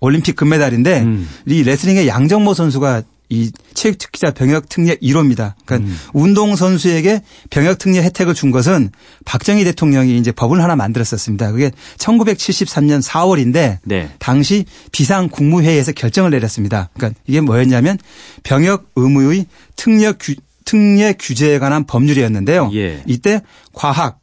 올림픽 0.00 0.36
금메달인데 0.36 1.00
음. 1.00 1.28
이 1.46 1.62
레슬링의 1.62 2.06
양정모 2.06 2.54
선수가 2.54 3.02
이 3.30 3.50
체육 3.74 3.98
특기자 3.98 4.30
병역 4.30 4.68
특례 4.68 4.96
1호입니다. 4.96 5.54
그러니까 5.66 5.90
음. 5.90 5.98
운동 6.14 6.56
선수에게 6.56 7.22
병역 7.50 7.78
특례 7.78 8.02
혜택을 8.02 8.34
준 8.34 8.50
것은 8.50 8.90
박정희 9.26 9.64
대통령이 9.64 10.18
이제 10.18 10.32
법을 10.32 10.62
하나 10.62 10.76
만들었었습니다. 10.76 11.52
그게 11.52 11.70
1973년 11.98 13.02
4월인데 13.02 13.78
네. 13.84 14.10
당시 14.18 14.64
비상 14.92 15.28
국무회의에서 15.28 15.92
결정을 15.92 16.30
내렸습니다. 16.30 16.88
그러니까 16.94 17.20
이게 17.26 17.40
뭐였냐면 17.40 17.98
병역 18.42 18.90
의무의 18.96 19.46
특례 19.76 20.12
규, 20.18 20.34
특례 20.64 21.12
규제에 21.12 21.58
관한 21.58 21.86
법률이었는데요. 21.86 22.70
예. 22.74 23.02
이때 23.06 23.42
과학, 23.74 24.20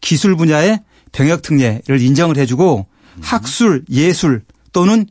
기술 0.00 0.34
분야의 0.36 0.80
병역 1.12 1.42
특례를 1.42 2.00
인정을 2.00 2.38
해주고 2.38 2.86
음. 3.16 3.20
학술, 3.22 3.84
예술 3.90 4.42
또는 4.72 5.06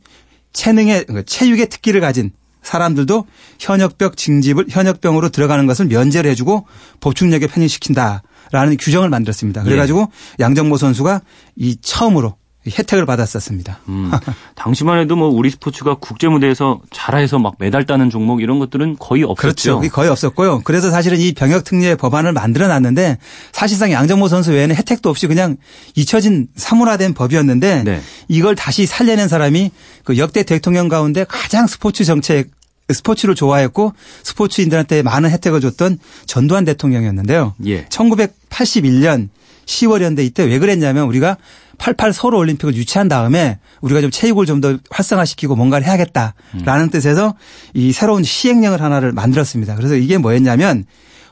체능의 0.52 1.04
그러니까 1.04 1.24
체육의 1.26 1.68
특기를 1.68 2.00
가진 2.00 2.32
사람들도 2.66 3.26
현역병 3.60 4.12
징집을 4.16 4.66
현역병으로 4.68 5.28
들어가는 5.28 5.66
것을 5.66 5.86
면제를 5.86 6.28
해주고 6.32 6.66
보충력에 7.00 7.46
편입시킨다라는 7.46 8.76
규정을 8.80 9.08
만들었습니다. 9.08 9.62
그래가지고 9.62 10.00
네. 10.00 10.44
양정모 10.44 10.76
선수가 10.76 11.20
이 11.54 11.76
처음으로 11.80 12.36
혜택을 12.70 13.06
받았었습니다. 13.06 13.80
음, 13.88 14.10
당시만 14.54 14.98
해도 14.98 15.16
뭐 15.16 15.28
우리 15.28 15.50
스포츠가 15.50 15.96
국제 16.00 16.28
무대에서 16.28 16.80
잘해서 16.90 17.38
막 17.38 17.54
메달 17.58 17.86
따는 17.86 18.10
종목 18.10 18.42
이런 18.42 18.58
것들은 18.58 18.96
거의 18.98 19.22
없었죠. 19.22 19.78
그렇죠. 19.80 19.94
거의 19.94 20.10
없었고요. 20.10 20.62
그래서 20.64 20.90
사실은 20.90 21.18
이 21.18 21.32
병역 21.32 21.64
특례 21.64 21.94
법안을 21.94 22.32
만들어 22.32 22.68
놨는데 22.68 23.18
사실상 23.52 23.92
양정모 23.92 24.28
선수 24.28 24.52
외에는 24.52 24.74
혜택도 24.76 25.10
없이 25.10 25.26
그냥 25.26 25.56
잊혀진 25.94 26.48
사물화된 26.56 27.14
법이었는데 27.14 27.84
네. 27.84 28.00
이걸 28.28 28.54
다시 28.54 28.86
살려낸 28.86 29.28
사람이 29.28 29.70
그 30.04 30.18
역대 30.18 30.42
대통령 30.42 30.88
가운데 30.88 31.24
가장 31.24 31.66
스포츠 31.66 32.04
정책 32.04 32.50
스포츠를 32.88 33.34
좋아했고 33.34 33.94
스포츠인들한테 34.22 35.02
많은 35.02 35.30
혜택을 35.30 35.60
줬던 35.60 35.98
전두환 36.26 36.64
대통령이었는데요. 36.64 37.54
예. 37.66 37.84
1981년 37.86 39.28
10월이었는데 39.66 40.24
이때 40.24 40.44
왜 40.44 40.58
그랬냐면 40.58 41.06
우리가 41.06 41.36
88 41.78 42.12
서울 42.12 42.34
올림픽을 42.34 42.74
유치한 42.74 43.08
다음에 43.08 43.58
우리가 43.80 44.00
좀 44.00 44.10
체육을 44.10 44.46
좀 44.46 44.60
더 44.60 44.78
활성화시키고 44.90 45.54
뭔가를 45.54 45.86
해야겠다라는 45.86 46.84
음. 46.84 46.90
뜻에서 46.90 47.34
이 47.74 47.92
새로운 47.92 48.22
시행령을 48.22 48.80
하나를 48.80 49.12
만들었습니다. 49.12 49.74
그래서 49.74 49.96
이게 49.96 50.16
뭐였냐면 50.18 50.86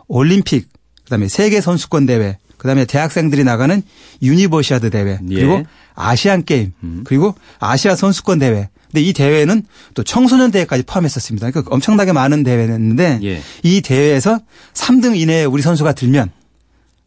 올림픽 0.08 0.68
그다음에 1.04 1.28
세계 1.28 1.60
선수권 1.60 2.06
대회 2.06 2.36
그다음에 2.58 2.84
대학생들이 2.84 3.44
나가는 3.44 3.82
유니버시아드 4.22 4.90
대회 4.90 5.18
예. 5.30 5.34
그리고 5.34 5.52
예. 5.54 5.64
아시안 5.94 6.44
게임 6.44 6.72
음. 6.82 7.02
그리고 7.04 7.34
아시아 7.60 7.96
선수권 7.96 8.38
대회 8.38 8.68
근데 8.86 9.00
이 9.02 9.12
대회는 9.12 9.64
또 9.94 10.04
청소년 10.04 10.50
대회까지 10.50 10.84
포함했었습니다. 10.84 11.50
그러니까 11.50 11.74
엄청나게 11.74 12.12
많은 12.12 12.42
대회였는데 12.44 13.20
예. 13.22 13.40
이 13.62 13.80
대회에서 13.80 14.38
3등 14.74 15.18
이내에 15.18 15.44
우리 15.44 15.62
선수가 15.62 15.92
들면 15.94 16.30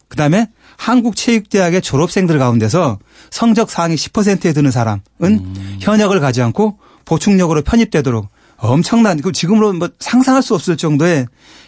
그다음에 0.09 0.47
한국체육대학의 0.77 1.81
졸업생들 1.81 2.39
가운데서 2.39 2.99
성적 3.29 3.69
상위 3.69 3.95
10%에 3.95 4.53
드는 4.53 4.71
사람은 4.71 5.01
음. 5.21 5.77
현역을 5.81 6.19
가지 6.19 6.41
않고 6.41 6.77
보충력으로 7.05 7.61
편입되도록 7.63 8.29
엄청난 8.57 9.21
그 9.21 9.31
지금으로 9.31 9.73
뭐 9.73 9.89
상상할 9.99 10.41
수 10.41 10.55
없을 10.55 10.77
정도의 10.77 11.27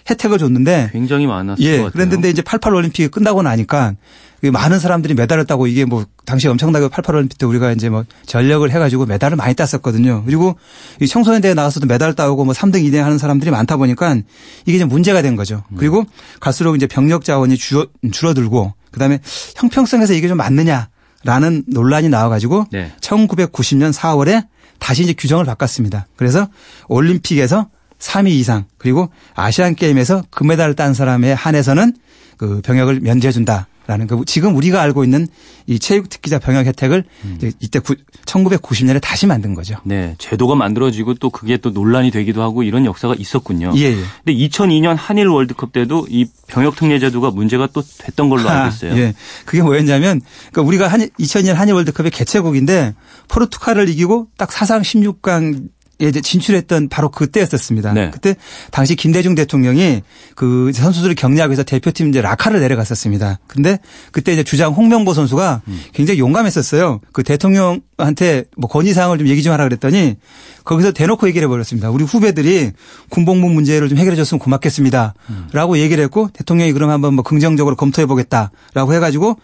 혜택을 0.09 0.39
줬는데 0.39 0.89
굉장히 0.91 1.27
많았을 1.27 1.63
예, 1.63 1.77
것 1.77 1.83
같아요. 1.83 1.91
그랬는데 1.91 2.29
이제 2.29 2.41
88 2.41 2.73
올림픽이 2.73 3.09
끝나고 3.09 3.43
나니까 3.43 3.93
많은 4.41 4.79
사람들이 4.79 5.13
메달을 5.13 5.45
따고 5.45 5.67
이게 5.67 5.85
뭐 5.85 6.05
당시 6.25 6.47
엄청나게 6.47 6.87
88 6.87 7.15
올림픽 7.15 7.37
때 7.37 7.45
우리가 7.45 7.71
이제 7.73 7.89
뭐 7.89 8.05
전력을 8.25 8.69
해가지고 8.71 9.05
메달을 9.05 9.37
많이 9.37 9.53
땄었거든요. 9.53 10.23
그리고 10.25 10.57
이 10.99 11.07
청소년 11.07 11.41
대회 11.41 11.53
나가서도 11.53 11.85
메달 11.85 12.15
따오고 12.15 12.45
뭐 12.45 12.53
3등 12.53 12.83
2등 12.83 13.01
하는 13.01 13.17
사람들이 13.17 13.51
많다 13.51 13.77
보니까 13.77 14.17
이게 14.65 14.79
좀 14.79 14.89
문제가 14.89 15.21
된 15.21 15.35
거죠. 15.35 15.63
음. 15.69 15.77
그리고 15.77 16.05
갈수록 16.39 16.75
이제 16.75 16.87
병력 16.87 17.23
자원이 17.23 17.57
줄어, 17.57 17.85
줄어들고 18.11 18.73
그다음에 18.91 19.19
형평성에서 19.55 20.13
이게 20.13 20.27
좀 20.27 20.37
맞느냐라는 20.37 21.63
논란이 21.67 22.09
나와가지고 22.09 22.65
네. 22.71 22.91
1990년 23.01 23.93
4월에 23.93 24.47
다시 24.79 25.03
이제 25.03 25.13
규정을 25.13 25.45
바꿨습니다. 25.45 26.07
그래서 26.15 26.47
올림픽에서 26.87 27.69
3위 27.99 28.29
이상 28.29 28.65
그리고 28.77 29.09
아시안 29.35 29.75
게임에서 29.75 30.23
금메달을 30.31 30.75
딴 30.75 30.93
사람에 30.93 31.33
한해서는 31.33 31.93
그 32.37 32.61
병역을 32.63 33.01
면제해 33.01 33.31
준다. 33.31 33.67
라는 33.89 34.05
그 34.05 34.21
지금 34.27 34.55
우리가 34.55 34.79
알고 34.83 35.03
있는 35.03 35.27
이 35.65 35.79
체육 35.79 36.09
특기자 36.09 36.37
병역 36.37 36.67
혜택을 36.67 37.05
음. 37.25 37.39
이때 37.59 37.79
1990년에 37.79 39.01
다시 39.01 39.25
만든 39.25 39.55
거죠. 39.55 39.77
네, 39.83 40.13
제도가 40.19 40.53
만들어지고 40.53 41.15
또 41.15 41.31
그게 41.31 41.57
또 41.57 41.71
논란이 41.71 42.11
되기도 42.11 42.43
하고 42.43 42.61
이런 42.61 42.85
역사가 42.85 43.15
있었군요. 43.17 43.71
예. 43.77 43.85
예. 43.85 43.95
근데 44.23 44.37
2002년 44.47 44.95
한일 44.95 45.25
월드컵 45.25 45.71
때도 45.71 46.05
이 46.07 46.27
병역 46.45 46.75
특례 46.75 46.99
제도가 46.99 47.31
문제가 47.31 47.67
또 47.73 47.81
됐던 47.81 48.29
걸로 48.29 48.47
알고 48.47 48.69
있어요. 48.69 48.93
아, 48.93 48.97
예. 48.97 49.15
그게 49.45 49.63
뭐였냐면 49.63 50.21
그러니까 50.51 50.61
우리가 50.61 50.87
한 50.87 51.01
2002년 51.19 51.55
한일 51.55 51.73
월드컵의 51.73 52.11
개최국인데 52.11 52.93
포르투갈을 53.27 53.89
이기고 53.89 54.27
딱 54.37 54.51
사상 54.51 54.83
16강 54.83 55.67
이제 55.99 56.21
진출했던 56.21 56.87
바로 56.87 57.09
그때였었습니다. 57.09 57.93
네. 57.93 58.09
그때 58.11 58.35
당시 58.71 58.95
김대중 58.95 59.35
대통령이 59.35 60.01
그 60.35 60.71
선수들을 60.73 61.15
격려하기 61.15 61.51
위해서 61.51 61.63
대표팀 61.63 62.09
이제 62.09 62.21
라카를 62.21 62.61
내려갔었습니다. 62.61 63.39
근데 63.47 63.79
그때 64.11 64.31
이제 64.31 64.43
주장 64.43 64.71
홍명보 64.71 65.13
선수가 65.13 65.61
음. 65.67 65.81
굉장히 65.93 66.19
용감했었어요. 66.19 67.01
그 67.11 67.23
대통령한테 67.23 68.45
뭐 68.55 68.69
건의 68.69 68.93
사항을 68.93 69.17
좀 69.17 69.27
얘기 69.27 69.43
좀 69.43 69.51
하라 69.51 69.65
그랬더니 69.65 70.15
거기서 70.63 70.93
대놓고 70.93 71.27
얘기를 71.27 71.45
해버렸습니다. 71.47 71.89
우리 71.89 72.05
후배들이 72.05 72.71
군복무 73.09 73.49
문제를 73.49 73.89
좀 73.89 73.97
해결해 73.97 74.15
줬으면 74.15 74.39
고맙겠습니다. 74.39 75.13
음. 75.29 75.47
라고 75.51 75.77
얘기를 75.77 76.01
했고 76.03 76.29
대통령이 76.31 76.71
그럼 76.71 76.91
한번 76.91 77.15
뭐 77.15 77.23
긍정적으로 77.23 77.75
검토해 77.75 78.05
보겠다라고 78.05 78.93
해가지고 78.93 79.37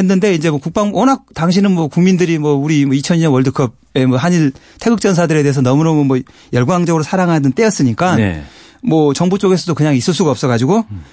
했는데 0.00 0.34
이제 0.34 0.50
뭐 0.50 0.58
국방 0.58 0.94
워낙 0.94 1.24
당시는 1.34 1.72
뭐 1.72 1.88
국민들이 1.88 2.38
뭐 2.38 2.54
우리 2.54 2.84
2002년 2.84 3.26
뭐 3.26 3.34
월드컵에 3.34 4.06
뭐 4.06 4.18
한일 4.18 4.52
태극 4.80 5.00
전사들에 5.00 5.42
대해서 5.42 5.60
너무너무 5.60 6.04
뭐 6.04 6.18
열광적으로 6.52 7.02
사랑하는 7.02 7.52
때였으니까 7.52 8.16
네. 8.16 8.44
뭐 8.82 9.14
정부 9.14 9.38
쪽에서도 9.38 9.74
그냥 9.74 9.94
있을 9.94 10.12
수가 10.14 10.30
없어 10.30 10.48
가지고 10.48 10.84
음. 10.90 11.04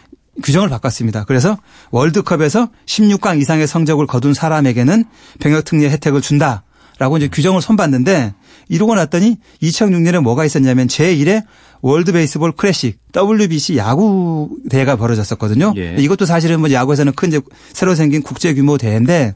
규정을 0.43 0.69
바꿨습니다. 0.69 1.23
그래서 1.25 1.57
월드컵에서 1.91 2.69
16강 2.85 3.39
이상의 3.41 3.67
성적을 3.67 4.07
거둔 4.07 4.33
사람에게는 4.33 5.05
병역 5.39 5.65
특례 5.65 5.89
혜택을 5.89 6.21
준다라고 6.21 7.17
이제 7.17 7.27
규정을 7.27 7.61
손봤는데 7.61 8.33
이러고 8.69 8.95
났더니 8.95 9.37
2006년에 9.61 10.21
뭐가 10.21 10.45
있었냐면 10.45 10.87
제1회 10.87 11.43
월드 11.81 12.11
베이스볼 12.11 12.53
클래식 12.53 12.99
WBC 13.15 13.77
야구 13.77 14.49
대회가 14.69 14.95
벌어졌었거든요. 14.95 15.73
예. 15.77 15.95
이것도 15.97 16.25
사실은 16.25 16.59
뭐 16.59 16.71
야구에서는 16.71 17.13
큰 17.13 17.29
이제 17.29 17.41
새로 17.73 17.95
생긴 17.95 18.21
국제 18.21 18.53
규모 18.53 18.77
대회인데 18.77 19.35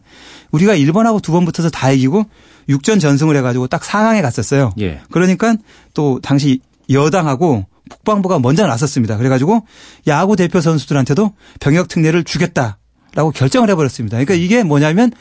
우리가 0.51 0.75
일본하고 0.75 1.19
두번 1.19 1.45
붙어서 1.45 1.69
다 1.69 1.91
이기고 1.91 2.25
6전 2.69 2.99
전승을 2.99 3.35
해가지고 3.37 3.67
딱 3.67 3.81
4강에 3.81 4.21
갔었어요. 4.21 4.73
예. 4.79 5.01
그러니까 5.11 5.55
또 5.93 6.19
당시 6.21 6.61
여당하고 6.89 7.65
국방부가 7.89 8.39
먼저 8.39 8.65
나섰습니다. 8.67 9.17
그래가지고 9.17 9.65
야구 10.07 10.35
대표 10.35 10.61
선수들한테도 10.61 11.33
병역 11.59 11.87
특례를 11.87 12.23
주겠다 12.23 12.77
라고 13.13 13.31
결정을 13.31 13.69
해버렸습니다. 13.69 14.17
그러니까 14.17 14.35
이게 14.35 14.63
뭐냐면 14.63 15.11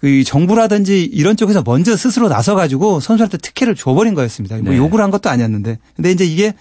그 0.00 0.24
정부라든지 0.24 1.04
이런 1.04 1.36
쪽에서 1.36 1.62
먼저 1.64 1.96
스스로 1.96 2.28
나서 2.28 2.54
가지고 2.54 3.00
선수한테 3.00 3.38
특혜를 3.38 3.74
줘버린 3.74 4.14
거였습니다. 4.14 4.56
뭐 4.58 4.72
네. 4.72 4.78
요구를 4.78 5.02
한 5.02 5.10
것도 5.10 5.30
아니었는데. 5.30 5.78
근데 5.94 6.10
이제 6.10 6.24
이게 6.24 6.54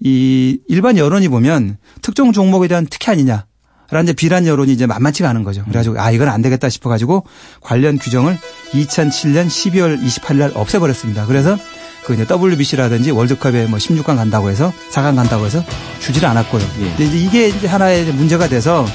이 0.00 0.58
일반 0.68 0.96
여론이 0.96 1.28
보면 1.28 1.78
특정 2.00 2.32
종목에 2.32 2.68
대한 2.68 2.86
특혜 2.86 3.12
아니냐. 3.12 3.46
라는 3.90 4.04
이제 4.04 4.14
비란 4.14 4.46
여론이 4.46 4.72
이제 4.72 4.86
만만치가 4.86 5.28
않은 5.28 5.44
거죠. 5.44 5.62
그래가지고 5.64 6.00
아 6.00 6.10
이건 6.10 6.28
안 6.28 6.40
되겠다 6.40 6.70
싶어가지고 6.70 7.26
관련 7.60 7.98
규정을 7.98 8.38
2007년 8.70 9.48
12월 9.48 10.02
28일 10.02 10.36
날 10.36 10.52
없애버렸습니다. 10.54 11.26
그래서 11.26 11.58
그 12.04 12.14
이제 12.14 12.26
WBC라든지 12.28 13.10
월드컵에 13.10 13.66
뭐 13.66 13.78
16강 13.78 14.16
간다고 14.16 14.48
해서 14.48 14.72
4강 14.90 15.14
간다고 15.14 15.44
해서 15.44 15.62
주지를 16.00 16.26
않았고요. 16.26 16.62
예. 16.80 16.84
근데 16.96 17.04
이제 17.04 17.18
이게 17.18 17.48
이제 17.48 17.66
하나의 17.66 18.06
문제가 18.06 18.48
돼서 18.48 18.86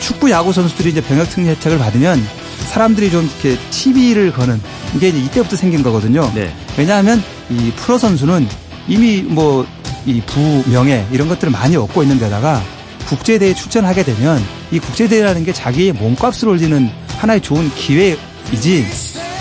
축구 0.00 0.30
야구 0.32 0.52
선수들이 0.52 0.90
이제 0.90 1.00
병역 1.00 1.30
특례 1.30 1.50
혜택을 1.50 1.78
받으면 1.78 2.20
사람들이 2.68 3.10
좀 3.10 3.24
이렇게 3.42 3.58
TV를 3.70 4.32
거는 4.32 4.60
이게 4.94 5.08
이제 5.08 5.18
이때부터 5.18 5.56
생긴 5.56 5.82
거거든요. 5.82 6.30
네. 6.34 6.52
왜냐하면 6.76 7.22
이 7.48 7.72
프로 7.76 7.98
선수는 7.98 8.48
이미 8.88 9.22
뭐 9.22 9.66
이 10.06 10.20
부명예 10.22 11.06
이런 11.12 11.28
것들을 11.28 11.52
많이 11.52 11.76
얻고 11.76 12.02
있는 12.02 12.18
데다가 12.18 12.62
국제대회에 13.06 13.54
출전하게 13.54 14.04
되면 14.04 14.42
이 14.70 14.78
국제대회라는 14.78 15.44
게 15.44 15.52
자기의 15.52 15.92
몸값을 15.92 16.48
올리는 16.48 16.90
하나의 17.18 17.40
좋은 17.40 17.70
기회이지 17.74 18.86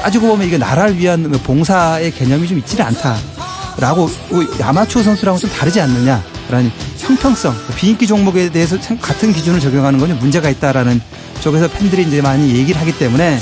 따지고 0.01 0.27
보면 0.27 0.47
이게 0.47 0.57
나라를 0.57 0.97
위한 0.97 1.31
봉사의 1.31 2.11
개념이 2.11 2.47
좀 2.47 2.57
있지는 2.57 2.85
않다라고 2.85 4.09
아마추어 4.61 5.03
선수랑은 5.03 5.39
좀 5.39 5.49
다르지 5.51 5.79
않느냐 5.81 6.23
라는 6.49 6.71
형평성 6.97 7.55
비인기 7.75 8.07
종목에 8.07 8.49
대해서 8.49 8.77
같은 9.01 9.31
기준을 9.33 9.59
적용하는 9.59 9.99
건 9.99 10.17
문제가 10.19 10.49
있다라는 10.49 10.99
쪽에서 11.41 11.67
팬들이 11.69 12.03
이제 12.03 12.21
많이 12.21 12.53
얘기를 12.55 12.79
하기 12.81 12.97
때문에 12.97 13.39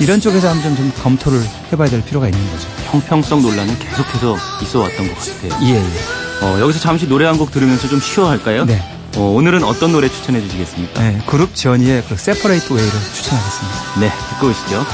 이런 0.00 0.20
쪽에서 0.20 0.48
한번 0.50 0.76
좀 0.76 0.92
검토를 1.02 1.42
해봐야 1.72 1.88
될 1.88 2.02
필요가 2.04 2.28
있는 2.28 2.50
거죠. 2.50 2.68
형평성 2.90 3.42
논란은 3.42 3.78
계속해서 3.78 4.36
있어 4.62 4.80
왔던 4.80 5.08
것 5.08 5.14
같아요. 5.18 5.60
예, 5.68 5.74
예. 5.74 6.44
어, 6.44 6.60
여기서 6.60 6.78
잠시 6.78 7.06
노래 7.08 7.24
한 7.26 7.36
곡 7.38 7.50
들으면서 7.50 7.88
좀 7.88 7.98
쉬어갈까요? 8.00 8.64
네. 8.66 8.82
어, 9.16 9.22
오늘은 9.34 9.64
어떤 9.64 9.92
노래 9.92 10.08
추천해 10.08 10.40
주시겠습니까? 10.40 11.00
네, 11.02 11.18
그룹 11.26 11.54
저니의 11.54 12.04
그 12.08 12.16
Separate 12.16 12.72
Way를 12.72 12.92
추천하겠습니다. 13.14 14.00
네, 14.00 14.12
듣고 14.30 14.48
오시죠. 14.48 14.86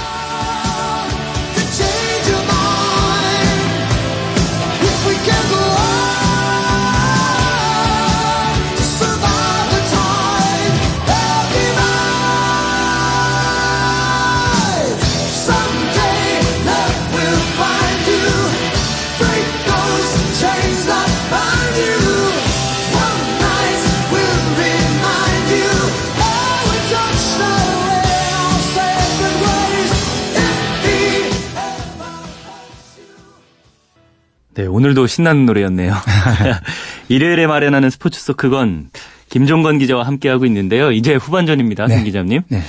오늘도 34.83 35.07
신나는 35.07 35.47
노래였네요. 35.47 35.95
일요일에 37.09 37.47
마련하는 37.47 37.89
스포츠 37.89 38.21
토크 38.21 38.91
김종건 39.29 39.79
기자와 39.79 40.05
함께하고 40.05 40.45
있는데요. 40.47 40.91
이제 40.91 41.15
후반전입니다, 41.15 41.87
네. 41.87 42.03
기자님. 42.03 42.43
네. 42.49 42.61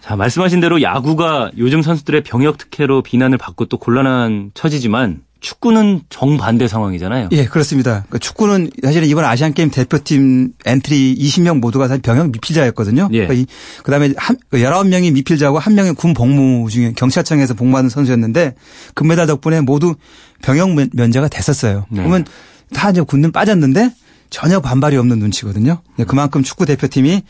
자, 0.00 0.16
말씀하신 0.16 0.60
대로 0.60 0.80
야구가 0.80 1.50
요즘 1.58 1.82
선수들의 1.82 2.22
병역 2.22 2.56
특혜로 2.56 3.02
비난을 3.02 3.36
받고 3.36 3.66
또 3.66 3.76
곤란한 3.76 4.52
처지지만 4.54 5.20
축구는 5.40 6.02
정반대 6.08 6.66
상황이잖아요. 6.66 7.28
예, 7.32 7.44
그렇습니다. 7.44 8.04
그러니까 8.08 8.18
축구는 8.18 8.70
사실은 8.82 9.06
이번 9.08 9.24
아시안 9.24 9.54
게임 9.54 9.70
대표팀 9.70 10.52
엔트리 10.66 11.16
20명 11.16 11.60
모두가 11.60 11.86
사실 11.86 12.02
병역 12.02 12.30
미필자였거든요. 12.30 13.08
예. 13.12 13.26
그러니까 13.26 13.50
그 13.82 13.90
다음에 13.90 14.12
한 14.16 14.36
19명이 14.50 15.12
미필자고 15.12 15.58
한 15.58 15.74
명이 15.74 15.92
군 15.92 16.14
복무 16.14 16.68
중에 16.70 16.92
경찰청에서 16.96 17.54
복무하는 17.54 17.88
선수였는데 17.88 18.54
금메달 18.94 19.26
덕분에 19.26 19.60
모두 19.60 19.94
병역 20.42 20.70
면제가 20.92 21.28
됐었어요. 21.28 21.86
네. 21.90 21.98
그러면 22.00 22.24
다 22.72 22.90
이제 22.90 23.00
군대 23.00 23.30
빠졌는데 23.30 23.90
전혀 24.30 24.60
반발이 24.60 24.96
없는 24.96 25.18
눈치거든요. 25.18 25.80
네, 25.96 26.04
그만큼 26.04 26.42
축구 26.42 26.66
대표팀이 26.66 27.22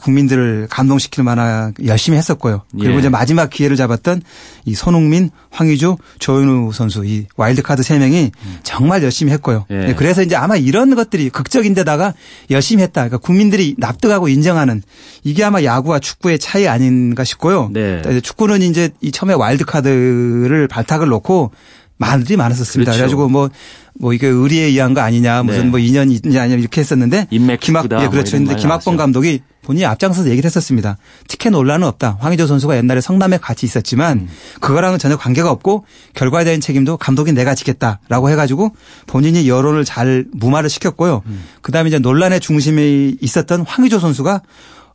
국민들을 0.00 0.68
감동시킬 0.70 1.22
만한 1.22 1.74
열심히 1.84 2.16
했었고요. 2.16 2.62
그리고 2.72 2.94
예. 2.94 2.98
이제 2.98 3.08
마지막 3.08 3.50
기회를 3.50 3.76
잡았던 3.76 4.22
이 4.64 4.74
손흥민, 4.74 5.30
황의조, 5.50 5.98
조현우 6.18 6.72
선수 6.72 7.04
이 7.04 7.26
와일드카드 7.36 7.82
세 7.82 7.98
명이 7.98 8.32
정말 8.62 9.02
열심히 9.02 9.32
했고요. 9.32 9.66
예. 9.70 9.74
네, 9.74 9.94
그래서 9.94 10.22
이제 10.22 10.34
아마 10.34 10.56
이런 10.56 10.94
것들이 10.94 11.28
극적인데다가 11.28 12.14
열심히 12.50 12.82
했다. 12.82 13.02
그러니까 13.02 13.18
국민들이 13.18 13.74
납득하고 13.76 14.28
인정하는 14.28 14.82
이게 15.24 15.44
아마 15.44 15.62
야구와 15.62 15.98
축구의 15.98 16.38
차이 16.38 16.66
아닌가 16.68 17.24
싶고요. 17.24 17.70
네. 17.72 18.00
축구는 18.22 18.62
이제 18.62 18.90
이 19.00 19.12
처음에 19.12 19.34
와일드카드를 19.34 20.68
발탁을 20.68 21.08
놓고 21.08 21.52
말들이 21.98 22.36
많았었습니다. 22.36 22.92
그렇죠. 22.92 22.98
그래가지고 22.98 23.28
뭐, 23.28 23.48
뭐 23.98 24.12
이게 24.12 24.26
의리에 24.26 24.64
의한 24.64 24.94
거 24.94 25.00
아니냐, 25.00 25.42
무슨 25.42 25.64
네. 25.64 25.66
뭐 25.70 25.78
인연이 25.78 26.18
있냐 26.24 26.42
아니냐 26.42 26.58
이렇게 26.58 26.80
했었는데. 26.80 27.28
인맥 27.30 27.60
김학, 27.60 27.86
예, 27.90 27.96
뭐 27.96 28.10
그렇죠. 28.10 28.36
근데 28.36 28.56
김학범 28.56 28.96
감독이 28.96 29.40
본인이 29.62 29.84
앞장서서 29.84 30.30
얘기를 30.30 30.46
했었습니다. 30.46 30.96
티켓 31.26 31.50
논란은 31.50 31.86
없다. 31.88 32.18
황희조 32.20 32.46
선수가 32.46 32.76
옛날에 32.76 33.00
성남에 33.00 33.38
같이 33.38 33.66
있었지만 33.66 34.18
음. 34.18 34.28
그거랑은 34.60 34.98
전혀 35.00 35.16
관계가 35.16 35.50
없고 35.50 35.84
결과에 36.14 36.44
대한 36.44 36.60
책임도 36.60 36.98
감독이 36.98 37.32
내가 37.32 37.56
지겠다라고 37.56 38.30
해가지고 38.30 38.76
본인이 39.08 39.48
여론을 39.48 39.84
잘 39.84 40.24
무마를 40.32 40.70
시켰고요. 40.70 41.22
음. 41.26 41.44
그다음에 41.62 41.88
이제 41.88 41.98
논란의 41.98 42.38
중심에 42.38 43.14
있었던 43.20 43.62
황희조 43.62 43.98
선수가 43.98 44.42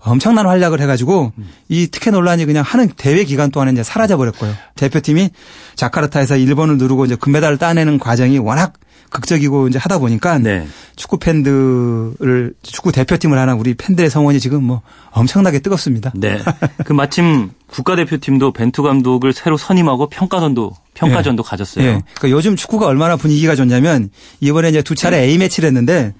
엄청난 0.03 0.47
활약을 0.47 0.81
해가지고 0.81 1.31
이 1.69 1.87
특혜 1.87 2.11
논란이 2.11 2.45
그냥 2.45 2.63
하는 2.65 2.89
대회 2.97 3.23
기간 3.23 3.51
동안에 3.51 3.71
이제 3.71 3.83
사라져 3.83 4.17
버렸고요. 4.17 4.53
대표팀이 4.75 5.29
자카르타에서 5.75 6.37
일본을 6.37 6.77
누르고 6.77 7.05
이제 7.05 7.15
금메달을 7.15 7.57
따내는 7.57 7.99
과정이 7.99 8.37
워낙 8.39 8.73
극적이고 9.11 9.67
이제 9.67 9.77
하다 9.77 9.99
보니까 9.99 10.39
네. 10.39 10.65
축구 10.95 11.17
팬들을 11.19 12.53
축구 12.63 12.91
대표팀을 12.93 13.37
하는 13.37 13.55
우리 13.55 13.73
팬들의 13.73 14.09
성원이 14.09 14.39
지금 14.39 14.63
뭐 14.63 14.81
엄청나게 15.11 15.59
뜨겁습니다. 15.59 16.13
네. 16.15 16.39
그 16.85 16.93
마침 16.93 17.51
국가대표팀도 17.67 18.53
벤투 18.53 18.83
감독을 18.83 19.33
새로 19.33 19.57
선임하고 19.57 20.07
평가전도 20.09 20.71
평가전도 20.93 21.43
네. 21.43 21.49
가졌어요. 21.49 21.85
네. 21.85 22.01
그러니까 22.15 22.29
요즘 22.37 22.55
축구가 22.55 22.87
얼마나 22.87 23.17
분위기가 23.17 23.55
좋냐면 23.55 24.09
이번에 24.39 24.69
이제 24.69 24.81
두 24.81 24.95
차례 24.95 25.23
A 25.23 25.37
매치를 25.37 25.67
했는데 25.67 26.13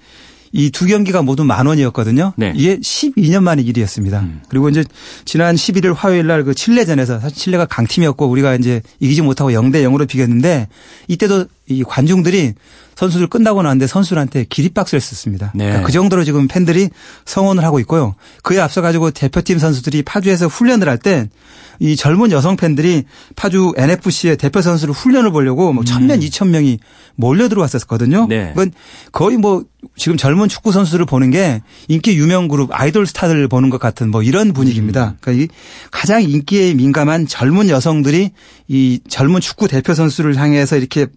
이 0.53 0.69
두 0.71 0.85
경기가 0.85 1.21
모두 1.21 1.43
만 1.43 1.65
원이었거든요. 1.65 2.33
네. 2.35 2.53
이게 2.55 2.77
12년 2.77 3.41
만의 3.43 3.65
일이었습니다. 3.65 4.19
음. 4.19 4.41
그리고 4.49 4.67
이제 4.69 4.83
지난 5.25 5.55
11일 5.55 5.93
화요일 5.95 6.27
날 6.27 6.43
그 6.43 6.53
칠레전에서 6.55 7.19
사실 7.19 7.37
칠레가 7.37 7.65
강팀이었고 7.67 8.27
우리가 8.27 8.55
이제 8.55 8.81
이기지 8.99 9.21
못하고 9.21 9.51
0대 9.51 9.83
0으로 9.83 10.07
비겼는데 10.07 10.67
이때도 11.07 11.45
이 11.67 11.83
관중들이 11.83 12.53
선수들 13.01 13.25
끝나고 13.27 13.63
나는데 13.63 13.87
선수들한테 13.87 14.45
기립박수를 14.47 15.01
썼습니다. 15.01 15.51
네. 15.55 15.65
그러니까 15.65 15.87
그 15.87 15.91
정도로 15.91 16.23
지금 16.23 16.47
팬들이 16.47 16.89
성원을 17.25 17.63
하고 17.63 17.79
있고요. 17.79 18.13
그에 18.43 18.59
앞서 18.59 18.81
가지고 18.81 19.09
대표팀 19.09 19.57
선수들이 19.57 20.03
파주에서 20.03 20.45
훈련을 20.47 20.87
할 20.87 21.01
때 21.01 21.29
이 21.81 21.95
젊은 21.95 22.31
여성 22.31 22.57
팬들이 22.57 23.05
파주 23.35 23.73
NFC의 23.75 24.37
대표 24.37 24.61
선수를 24.61 24.93
훈련을 24.93 25.31
보려고 25.31 25.73
뭐 25.73 25.83
천명 25.83 26.17
음. 26.17 26.21
이천 26.21 26.51
명이 26.51 26.77
몰려 27.15 27.49
들어왔었거든요. 27.49 28.27
네. 28.29 28.49
그건 28.49 28.71
거의 29.11 29.37
뭐 29.37 29.63
지금 29.97 30.15
젊은 30.15 30.47
축구 30.47 30.71
선수들을 30.71 31.07
보는 31.07 31.31
게 31.31 31.63
인기 31.87 32.15
유명 32.15 32.47
그룹 32.47 32.69
아이돌 32.71 33.07
스타들을 33.07 33.47
보는 33.47 33.71
것 33.71 33.79
같은 33.79 34.11
뭐 34.11 34.21
이런 34.21 34.53
분위기입니다. 34.53 35.15
음. 35.15 35.17
그러니까 35.21 35.43
이 35.43 35.47
가장 35.89 36.21
인기에 36.21 36.75
민감한 36.75 37.25
젊은 37.25 37.67
여성들이 37.67 38.29
이 38.67 38.99
젊은 39.09 39.41
축구 39.41 39.67
대표 39.67 39.95
선수를 39.95 40.37
향해서 40.37 40.77
이렇게 40.77 41.07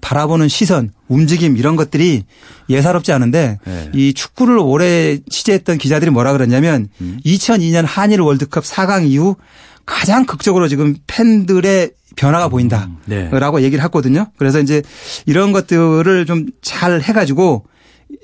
바라보는 0.00 0.48
시선, 0.48 0.92
움직임 1.08 1.56
이런 1.56 1.76
것들이 1.76 2.24
예사롭지 2.70 3.12
않은데 3.12 3.58
네. 3.64 3.90
이 3.94 4.12
축구를 4.14 4.58
오래 4.58 5.18
취재했던 5.28 5.78
기자들이 5.78 6.10
뭐라 6.10 6.32
그랬냐면 6.32 6.88
음. 7.00 7.18
2002년 7.24 7.84
한일 7.86 8.20
월드컵 8.20 8.64
4강 8.64 9.08
이후 9.08 9.36
가장 9.86 10.26
극적으로 10.26 10.68
지금 10.68 10.96
팬들의 11.06 11.90
변화가 12.16 12.48
보인다라고 12.48 13.58
네. 13.58 13.64
얘기를 13.64 13.82
했거든요. 13.84 14.26
그래서 14.36 14.60
이제 14.60 14.82
이런 15.26 15.52
것들을 15.52 16.26
좀 16.26 16.46
잘 16.62 17.00
해가지고 17.00 17.64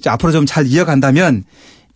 앞으로 0.06 0.32
좀 0.32 0.46
잘 0.46 0.66
이어간다면 0.66 1.44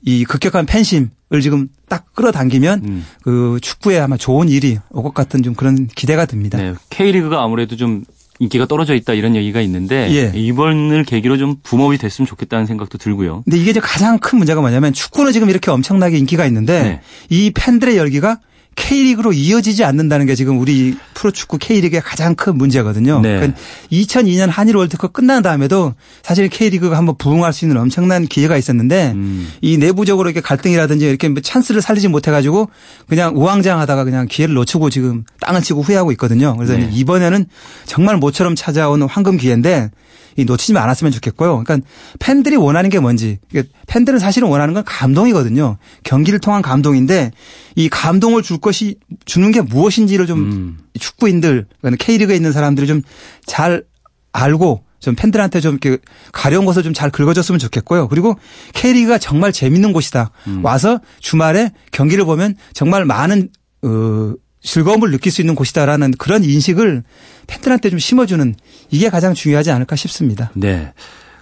이 0.03 0.25
급격한 0.25 0.65
팬심을 0.67 1.11
지금 1.43 1.69
딱 1.89 2.15
끌어당기면 2.15 2.83
음. 2.85 3.05
그 3.23 3.59
축구에 3.61 3.99
아마 3.99 4.17
좋은 4.17 4.49
일이 4.49 4.79
올 4.91 5.03
것 5.03 5.13
같은 5.13 5.43
좀 5.43 5.55
그런 5.55 5.87
기대가 5.89 6.25
듭니다. 6.25 6.57
네. 6.59 6.75
K리그가 6.91 7.43
아무래도 7.43 7.77
좀 7.77 8.05
인기가 8.41 8.67
떨어져 8.67 8.95
있다 8.95 9.15
이런 9.15 9.35
얘기가 9.35 9.61
있는데 9.63 10.09
예. 10.13 10.39
이번을 10.39 11.05
계기로 11.05 11.39
좀 11.39 11.57
붐업이 11.63 11.99
됐으면 11.99 12.27
좋겠다는 12.27 12.67
생각도 12.67 12.99
들고요. 12.99 13.43
근데 13.45 13.59
이게 13.59 13.71
이제 13.71 13.81
가장 13.81 14.19
큰 14.19 14.39
문제가 14.39 14.61
뭐냐면 14.61 14.93
축구는 14.93 15.33
지금 15.33 15.51
이렇게 15.51 15.71
엄청나게 15.71 16.19
인기가 16.19 16.47
있는데 16.47 16.83
네. 16.83 17.01
이 17.31 17.51
팬들의 17.55 17.97
열기가 17.97 18.39
K리그로 18.79 19.33
이어지지 19.33 19.85
않는다는 19.85 20.27
게 20.27 20.35
지금 20.35 20.59
우리 20.61 20.97
프로축구 21.15 21.59
K리그의 21.59 22.01
가장 22.01 22.35
큰 22.37 22.57
문제거든요. 22.57 23.21
네. 23.21 23.37
그러니까 23.37 23.59
2002년 23.91 24.49
한일 24.49 24.77
월드컵 24.77 25.13
끝난 25.13 25.43
다음에도 25.43 25.95
사실 26.23 26.49
K리그가 26.49 26.97
한번 26.97 27.17
부흥할 27.19 27.53
수 27.53 27.65
있는 27.65 27.77
엄청난 27.77 28.25
기회가 28.25 28.57
있었는데 28.57 29.13
음. 29.15 29.49
이 29.61 29.77
내부적으로 29.79 30.29
이렇게 30.29 30.41
갈등이라든지 30.41 31.07
이렇게 31.07 31.29
뭐 31.29 31.43
찬스를 31.43 31.83
살리지 31.83 32.09
못해가지고 32.09 32.71
그냥 33.09 33.37
우왕좌왕하다가 33.37 34.05
그냥 34.05 34.27
기회를 34.29 34.55
놓치고 34.55 34.91
지금 34.91 35.25
땅을 35.41 35.61
치고 35.61 35.83
후회하고 35.83 36.13
있거든요. 36.13 36.57
그래서 36.57 36.75
네. 36.75 36.89
이번에는 36.93 37.47
정말 37.85 38.17
모처럼 38.17 38.55
찾아오는 38.55 39.07
황금 39.09 39.37
기회인데 39.37 39.91
이 40.39 40.45
놓치지 40.45 40.79
않았으면 40.79 41.13
좋겠고요. 41.13 41.65
그러니까 41.65 41.87
팬들이 42.21 42.55
원하는 42.55 42.91
게 42.91 43.01
뭔지. 43.01 43.39
팬들은 43.89 44.21
사실은 44.21 44.49
원하는 44.49 44.73
건 44.73 44.85
감동이거든요. 44.85 45.79
경기를 46.05 46.39
통한 46.39 46.63
감동인데 46.63 47.33
이 47.75 47.89
감동을 47.89 48.43
줄 48.43 48.59
것이 48.69 48.97
주는 49.25 49.51
게 49.51 49.63
무엇인지를 49.63 50.27
좀 50.27 50.39
음. 50.41 50.79
축구인들, 51.01 51.67
그러니까 51.81 52.05
K리그에 52.05 52.37
있는 52.37 52.53
사람들이 52.53 52.87
좀 52.87 53.03
잘 53.47 53.83
알고 54.33 54.85
좀 55.01 55.15
팬들한테 55.15 55.61
좀 55.61 55.79
이렇게 55.81 55.99
가려운 56.33 56.67
것을 56.67 56.83
좀 56.83 56.93
잘 56.93 57.11
긁어줬으면 57.11 57.59
좋겠고요. 57.59 58.09
그리고 58.09 58.37
K리그가 58.75 59.17
정말 59.19 59.53
재밌는 59.53 59.93
곳이다. 59.95 60.31
음. 60.49 60.65
와서 60.65 61.01
주말에 61.21 61.73
경기를 61.93 62.25
보면 62.27 62.55
정말 62.75 63.05
많은 63.07 63.49
어 63.83 64.35
즐거움을 64.63 65.11
느낄 65.11 65.33
수 65.33 65.41
있는 65.41 65.55
곳이다라는 65.55 66.13
그런 66.19 66.45
인식을 66.45 67.05
팬들한테 67.47 67.89
좀 67.91 67.99
심어주는 67.99 68.55
이게 68.91 69.09
가장 69.09 69.33
중요하지 69.33 69.71
않을까 69.71 69.97
싶습니다. 69.97 70.51
네. 70.55 70.93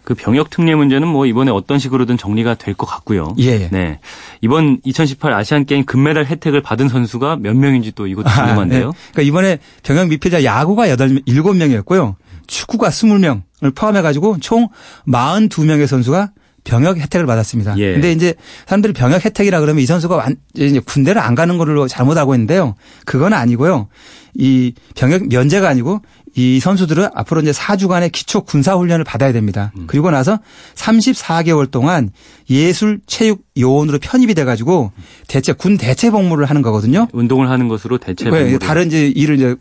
그 0.07 0.14
병역 0.14 0.51
특례 0.51 0.77
문제는 0.77 1.09
뭐 1.09 1.27
이번에 1.27 1.51
어떤 1.51 1.81
식으로든 1.81 2.16
정리가 2.16 2.55
될 2.55 2.77
것 2.77 2.87
같고요. 2.87 3.35
예. 3.38 3.69
네. 3.71 3.99
이번 4.40 4.79
2018 4.85 5.33
아시안 5.33 5.66
게임 5.66 5.85
금메달 5.85 6.27
혜택을 6.27 6.62
받은 6.62 6.88
선수가 6.88 7.38
몇 7.40 7.57
명인지 7.57 7.90
또 7.97 8.07
이것도 8.07 8.31
궁금한데요. 8.31 8.88
아, 8.88 8.90
네. 8.92 8.97
그러니까 9.12 9.23
이번에 9.23 9.59
병역 9.83 10.07
미필자 10.09 10.45
야구가 10.45 10.87
8 10.87 10.97
7명이었고요. 11.27 12.14
축구가 12.47 12.90
20명을 12.90 13.75
포함해 13.75 14.01
가지고 14.03 14.37
총 14.38 14.69
42명의 15.09 15.88
선수가 15.88 16.31
병역 16.62 16.99
혜택을 16.99 17.27
받았습니다. 17.27 17.77
예. 17.79 17.95
근데 17.95 18.12
이제 18.12 18.35
사람들이 18.66 18.92
병역 18.92 19.25
혜택이라 19.25 19.59
그러면 19.59 19.83
이 19.83 19.87
선수가 19.87 20.14
완, 20.14 20.37
이제 20.55 20.79
군대를 20.79 21.21
안 21.21 21.35
가는 21.35 21.59
걸로 21.59 21.88
잘못 21.88 22.16
알고 22.16 22.35
있는데요. 22.35 22.77
그건 23.05 23.33
아니고요. 23.33 23.88
이 24.35 24.73
병역 24.95 25.27
면제가 25.29 25.69
아니고 25.69 26.01
이 26.37 26.61
선수들은 26.61 27.09
앞으로 27.14 27.40
이제 27.40 27.51
4주간의 27.51 28.12
기초 28.12 28.42
군사 28.42 28.75
훈련을 28.75 29.05
받아야 29.05 29.33
됩니다. 29.33 29.72
음. 29.77 29.85
그리고 29.87 30.11
나서 30.11 30.38
34개월 30.75 31.70
동안 31.70 32.11
예술 32.51 33.01
체육 33.07 33.42
요원으로 33.59 33.99
편입이 33.99 34.35
돼 34.35 34.44
가지고 34.44 34.92
대체 35.29 35.55
군 35.55 35.79
대체 35.79 36.11
복무를 36.11 36.44
하는 36.44 36.61
거거든요. 36.61 37.09
운동을 37.12 37.49
하는 37.49 37.68
것으로 37.68 37.96
대체 37.99 38.29
복무. 38.29 38.38
네, 38.38 38.59
다른 38.59 38.88
이제 38.88 39.09
일을 39.09 39.37
이제 39.37 39.57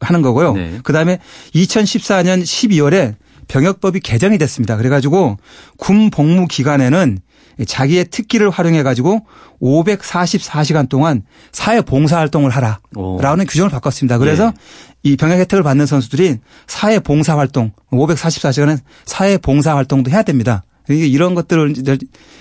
하는 0.00 0.22
거고요. 0.22 0.52
네. 0.52 0.78
그다음에 0.82 1.18
2014년 1.54 2.42
12월에 2.42 3.14
병역법이 3.48 4.00
개정이 4.00 4.36
됐습니다. 4.36 4.76
그래 4.76 4.90
가지고 4.90 5.38
군 5.78 6.10
복무 6.10 6.46
기간에는 6.46 7.18
자기의 7.66 8.06
특기를 8.10 8.50
활용해 8.50 8.82
가지고 8.82 9.26
544시간 9.60 10.88
동안 10.88 11.22
사회 11.50 11.80
봉사 11.80 12.18
활동을 12.18 12.50
하라라는 12.50 13.46
규정을 13.46 13.70
바꿨습니다. 13.70 14.18
그래서 14.18 14.52
예. 14.54 14.87
이 15.02 15.16
병역 15.16 15.38
혜택을 15.38 15.62
받는 15.62 15.86
선수들이 15.86 16.38
사회 16.66 16.98
봉사 16.98 17.38
활동 17.38 17.72
544시간은 17.92 18.78
사회 19.04 19.38
봉사 19.38 19.76
활동도 19.76 20.10
해야 20.10 20.22
됩니다. 20.22 20.64
이런 20.88 21.34
것들을 21.34 21.74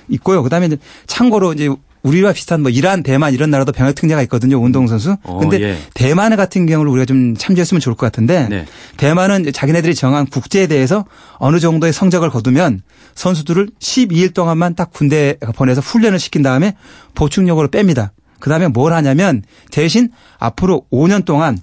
있고요. 0.09 0.41
그다음에 0.41 0.69
참고로 1.05 1.53
이제 1.53 1.69
우리와 2.03 2.31
비슷한 2.31 2.61
뭐 2.61 2.71
이란, 2.71 3.03
대만 3.03 3.33
이런 3.33 3.49
나라도 3.49 3.71
병역 3.71 3.95
특례가 3.95 4.21
있거든요. 4.23 4.61
운동선수. 4.61 5.17
어, 5.23 5.37
근데 5.39 5.61
예. 5.61 5.77
대만 5.93 6.35
같은 6.35 6.65
경우를 6.65 6.91
우리가 6.91 7.05
좀 7.05 7.35
참조했으면 7.35 7.81
좋을 7.81 7.95
것 7.95 8.05
같은데 8.05 8.47
네. 8.49 8.65
대만은 8.95 9.51
자기네들이 9.51 9.95
정한 9.95 10.25
국제에 10.25 10.67
대해서 10.67 11.05
어느 11.33 11.59
정도의 11.59 11.91
성적을 11.91 12.29
거두면 12.29 12.81
선수들을 13.15 13.69
12일 13.79 14.33
동안만 14.33 14.75
딱 14.75 14.91
군대에 14.91 15.35
보내서 15.55 15.81
훈련을 15.81 16.19
시킨 16.19 16.41
다음에 16.41 16.75
보충력으로 17.15 17.67
뺍니다. 17.67 18.11
그 18.39 18.49
다음에 18.49 18.67
뭘 18.67 18.93
하냐면 18.93 19.43
대신 19.71 20.09
앞으로 20.37 20.83
5년 20.91 21.25
동안 21.25 21.57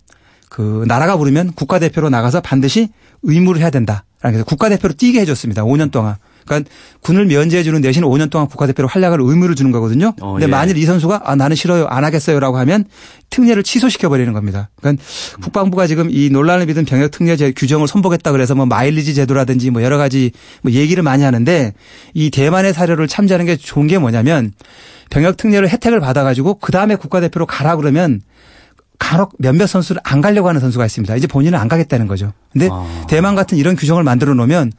그 0.54 0.84
나라가 0.86 1.16
부르면 1.16 1.54
국가대표로 1.54 2.10
나가서 2.10 2.40
반드시 2.40 2.88
의무를 3.24 3.60
해야 3.60 3.70
된다. 3.70 4.04
그래서 4.20 4.44
국가대표로 4.44 4.94
뛰게 4.94 5.18
해줬습니다. 5.22 5.64
5년 5.64 5.90
동안. 5.90 6.14
그러니까 6.46 6.70
군을 7.00 7.26
면제해 7.26 7.64
주는 7.64 7.80
대신 7.80 8.04
5년 8.04 8.30
동안 8.30 8.46
국가대표로 8.46 8.86
활약할 8.86 9.18
의무를 9.20 9.56
주는 9.56 9.72
거거든요. 9.72 10.12
어, 10.20 10.34
근데 10.34 10.46
예. 10.46 10.46
만일 10.46 10.76
이 10.76 10.84
선수가 10.84 11.22
아 11.24 11.34
나는 11.34 11.56
싫어요 11.56 11.86
안 11.86 12.04
하겠어요라고 12.04 12.56
하면 12.58 12.84
특례를 13.30 13.64
취소시켜 13.64 14.08
버리는 14.08 14.32
겁니다. 14.32 14.70
그러니까 14.76 15.02
음. 15.02 15.40
국방부가 15.40 15.88
지금 15.88 16.08
이 16.08 16.30
논란을 16.30 16.66
빚은 16.66 16.84
병역 16.84 17.10
특례 17.10 17.34
규정을 17.50 17.88
선보겠다 17.88 18.30
그래서 18.30 18.54
뭐 18.54 18.64
마일리지 18.64 19.12
제도라든지 19.12 19.70
뭐 19.70 19.82
여러 19.82 19.98
가지 19.98 20.30
뭐 20.62 20.70
얘기를 20.70 21.02
많이 21.02 21.24
하는데 21.24 21.74
이 22.12 22.30
대만의 22.30 22.74
사례를 22.74 23.08
참조하는 23.08 23.44
게 23.44 23.56
좋은 23.56 23.88
게 23.88 23.98
뭐냐면 23.98 24.52
병역 25.10 25.36
특례를 25.36 25.68
혜택을 25.68 25.98
받아가지고 25.98 26.60
그 26.60 26.70
다음에 26.70 26.94
국가대표로 26.94 27.46
가라 27.46 27.74
그러면 27.74 28.20
간혹 29.04 29.34
몇몇 29.38 29.66
선수를 29.66 30.00
안 30.02 30.20
가려고 30.22 30.48
하는 30.48 30.60
선수가 30.60 30.84
있습니다. 30.86 31.14
이제 31.16 31.26
본인은 31.26 31.58
안 31.58 31.68
가겠다는 31.68 32.06
거죠. 32.06 32.32
근데 32.52 32.68
아. 32.72 33.04
대만 33.06 33.34
같은 33.34 33.58
이런 33.58 33.76
규정을 33.76 34.02
만들어 34.02 34.32
놓으면 34.34 34.72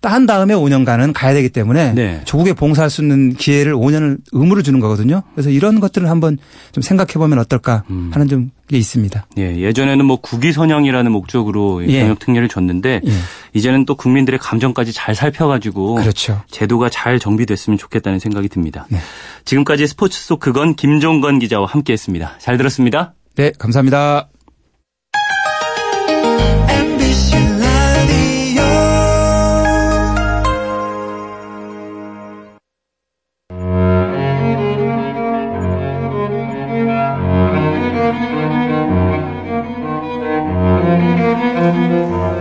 딴 0.00 0.26
다음에 0.26 0.54
5년간은 0.54 1.12
가야 1.14 1.32
되기 1.32 1.48
때문에 1.48 1.92
네. 1.94 2.20
조국에 2.24 2.54
봉사할 2.54 2.90
수 2.90 3.02
있는 3.02 3.34
기회를 3.34 3.74
5년을 3.74 4.18
의무를 4.32 4.62
주는 4.62 4.80
거거든요. 4.80 5.22
그래서 5.34 5.50
이런 5.50 5.80
것들을 5.80 6.08
한번 6.08 6.38
좀 6.72 6.82
생각해 6.82 7.12
보면 7.14 7.38
어떨까 7.38 7.84
음. 7.90 8.10
하는 8.12 8.28
좀 8.28 8.50
게 8.72 8.78
있습니다. 8.78 9.26
예, 9.36 9.58
예전에는 9.60 10.04
뭐 10.04 10.16
국위 10.16 10.50
선양이라는 10.50 11.12
목적으로 11.12 11.86
예. 11.86 12.00
병역 12.00 12.18
특례를 12.18 12.48
줬는데 12.48 13.02
예. 13.04 13.12
이제는 13.52 13.84
또 13.84 13.94
국민들의 13.94 14.40
감정까지 14.40 14.94
잘 14.94 15.14
살펴가지고 15.14 15.96
그렇죠. 15.96 16.40
제도가 16.50 16.88
잘 16.88 17.18
정비됐으면 17.18 17.78
좋겠다는 17.78 18.18
생각이 18.18 18.48
듭니다. 18.48 18.86
네. 18.88 18.98
지금까지 19.44 19.86
스포츠 19.86 20.18
속 20.18 20.40
그건 20.40 20.74
김종건 20.74 21.38
기자와 21.38 21.66
함께했습니다. 21.66 22.38
잘 22.38 22.56
들었습니다. 22.56 23.12
네, 23.34 23.50
감사합니다. 23.58 24.28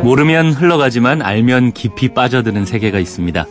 모르면 0.04 0.52
흘러가지만 0.52 1.22
알면 1.22 1.72
깊이 1.72 2.10
빠져드는 2.10 2.66
세계가 2.66 3.00
있습니다. 3.00 3.46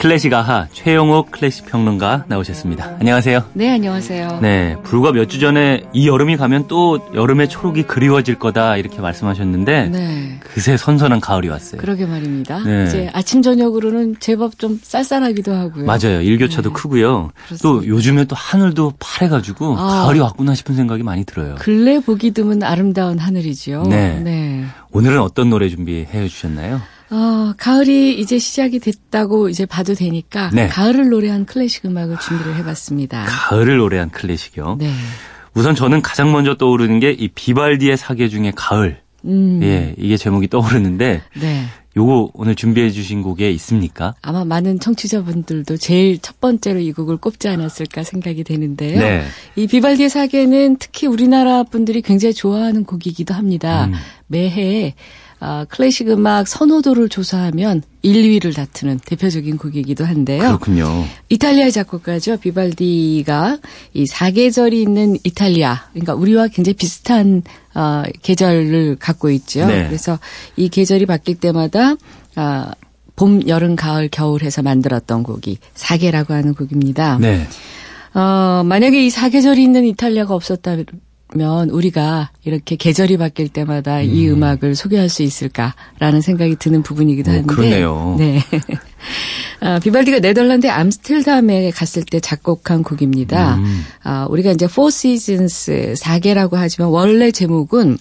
클래식 0.00 0.32
아하 0.32 0.66
최영옥 0.72 1.30
클래식 1.30 1.66
평론가 1.66 2.24
나오셨습니다. 2.26 2.96
안녕하세요. 3.00 3.44
네, 3.52 3.68
안녕하세요. 3.68 4.38
네, 4.40 4.74
불과 4.82 5.12
몇 5.12 5.28
주 5.28 5.38
전에 5.40 5.82
이 5.92 6.08
여름이 6.08 6.38
가면 6.38 6.68
또 6.68 7.06
여름의 7.14 7.50
초록이 7.50 7.82
그리워질 7.82 8.38
거다 8.38 8.78
이렇게 8.78 8.98
말씀하셨는데 9.02 9.88
네. 9.90 10.40
그새 10.42 10.78
선선한 10.78 11.20
가을이 11.20 11.48
왔어요. 11.48 11.82
그러게 11.82 12.06
말입니다. 12.06 12.60
네. 12.64 12.84
이제 12.88 13.10
아침 13.12 13.42
저녁으로는 13.42 14.16
제법 14.20 14.58
좀 14.58 14.80
쌀쌀하기도 14.82 15.52
하고요. 15.52 15.84
맞아요. 15.84 16.22
일교차도 16.22 16.70
네. 16.70 16.72
크고요. 16.72 17.30
그렇습니다. 17.46 17.62
또 17.62 17.86
요즘에 17.86 18.24
또 18.24 18.34
하늘도 18.34 18.94
파래가지고 18.98 19.76
아, 19.78 20.04
가을이 20.04 20.18
왔구나 20.20 20.54
싶은 20.54 20.76
생각이 20.76 21.02
많이 21.02 21.24
들어요. 21.24 21.56
근래 21.58 22.00
보기 22.00 22.30
드문 22.30 22.62
아름다운 22.62 23.18
하늘이죠. 23.18 23.82
네. 23.90 24.18
네. 24.20 24.64
오늘은 24.92 25.20
어떤 25.20 25.50
노래 25.50 25.68
준비해 25.68 26.26
주셨나요? 26.26 26.80
어, 27.10 27.52
가을이 27.56 28.18
이제 28.20 28.38
시작이 28.38 28.78
됐다고 28.78 29.48
이제 29.48 29.66
봐도 29.66 29.94
되니까 29.94 30.50
네. 30.52 30.68
가을을 30.68 31.08
노래한 31.08 31.46
클래식 31.46 31.84
음악을 31.86 32.18
준비를 32.20 32.56
해봤습니다. 32.56 33.24
가을을 33.28 33.78
노래한 33.78 34.10
클래식이요. 34.10 34.76
네. 34.78 34.92
우선 35.54 35.74
저는 35.74 36.02
가장 36.02 36.30
먼저 36.30 36.56
떠오르는 36.56 37.00
게 37.00 37.12
이 37.18 37.28
비발디의 37.28 37.96
사계 37.96 38.28
중에 38.28 38.52
가을. 38.54 39.00
음. 39.24 39.60
예, 39.62 39.94
이게 39.98 40.16
제목이 40.16 40.48
떠오르는데. 40.48 41.22
네. 41.40 41.64
요거 41.96 42.30
오늘 42.34 42.54
준비해 42.54 42.88
주신 42.90 43.20
곡에 43.20 43.50
있습니까? 43.50 44.14
아마 44.22 44.44
많은 44.44 44.78
청취자분들도 44.78 45.76
제일 45.76 46.20
첫 46.20 46.40
번째로 46.40 46.78
이 46.78 46.92
곡을 46.92 47.16
꼽지 47.16 47.48
않았을까 47.48 48.04
생각이 48.04 48.44
되는데요. 48.44 49.00
네. 49.00 49.24
이 49.56 49.66
비발디의 49.66 50.08
사계는 50.08 50.76
특히 50.78 51.08
우리나라 51.08 51.64
분들이 51.64 52.00
굉장히 52.00 52.32
좋아하는 52.32 52.84
곡이기도 52.84 53.34
합니다. 53.34 53.86
음. 53.86 53.94
매해 54.28 54.94
아, 55.42 55.64
클래식 55.70 56.08
음악 56.10 56.46
선호도를 56.46 57.08
조사하면 57.08 57.82
1, 58.02 58.40
2위를 58.40 58.54
다투는 58.54 59.00
대표적인 59.06 59.56
곡이기도 59.56 60.04
한데요. 60.04 60.40
그렇군요. 60.40 61.04
이탈리아 61.30 61.70
작곡가죠. 61.70 62.36
비발디가 62.36 63.58
이 63.94 64.06
사계절이 64.06 64.82
있는 64.82 65.16
이탈리아, 65.24 65.86
그러니까 65.92 66.14
우리와 66.14 66.48
굉장히 66.48 66.74
비슷한 66.74 67.42
어, 67.74 68.02
계절을 68.22 68.96
갖고 69.00 69.30
있죠. 69.30 69.66
네. 69.66 69.86
그래서 69.86 70.18
이 70.56 70.68
계절이 70.68 71.06
바뀔 71.06 71.36
때마다 71.36 71.94
아, 72.36 72.72
봄, 73.16 73.46
여름, 73.48 73.76
가을, 73.76 74.08
겨울 74.10 74.42
해서 74.42 74.62
만들었던 74.62 75.22
곡이 75.22 75.58
사계라고 75.74 76.34
하는 76.34 76.54
곡입니다. 76.54 77.18
네. 77.18 77.46
어, 78.12 78.62
만약에 78.64 79.04
이 79.04 79.08
사계절이 79.08 79.62
있는 79.62 79.84
이탈리아가 79.84 80.34
없었다 80.34 80.76
면면 81.34 81.70
우리가 81.70 82.30
이렇게 82.44 82.76
계절이 82.76 83.16
바뀔 83.16 83.48
때마다 83.48 84.00
음. 84.00 84.04
이 84.04 84.28
음악을 84.28 84.74
소개할 84.74 85.08
수 85.08 85.22
있을까라는 85.22 86.20
생각이 86.20 86.56
드는 86.56 86.82
부분이기도 86.82 87.30
어, 87.30 87.34
한데. 87.34 87.52
오, 87.52 87.56
그러네요. 87.56 88.16
네. 88.18 88.40
아, 89.60 89.78
비발디가 89.78 90.20
네덜란드 90.20 90.68
암스텔담에 90.68 91.70
갔을 91.72 92.02
때 92.04 92.20
작곡한 92.20 92.82
곡입니다. 92.82 93.56
음. 93.56 93.82
아, 94.02 94.26
우리가 94.30 94.52
이제 94.52 94.66
Four 94.66 94.88
Seasons 94.88 95.94
4개라고 95.96 96.52
하지만 96.54 96.90
원래 96.90 97.30
제목은 97.30 97.98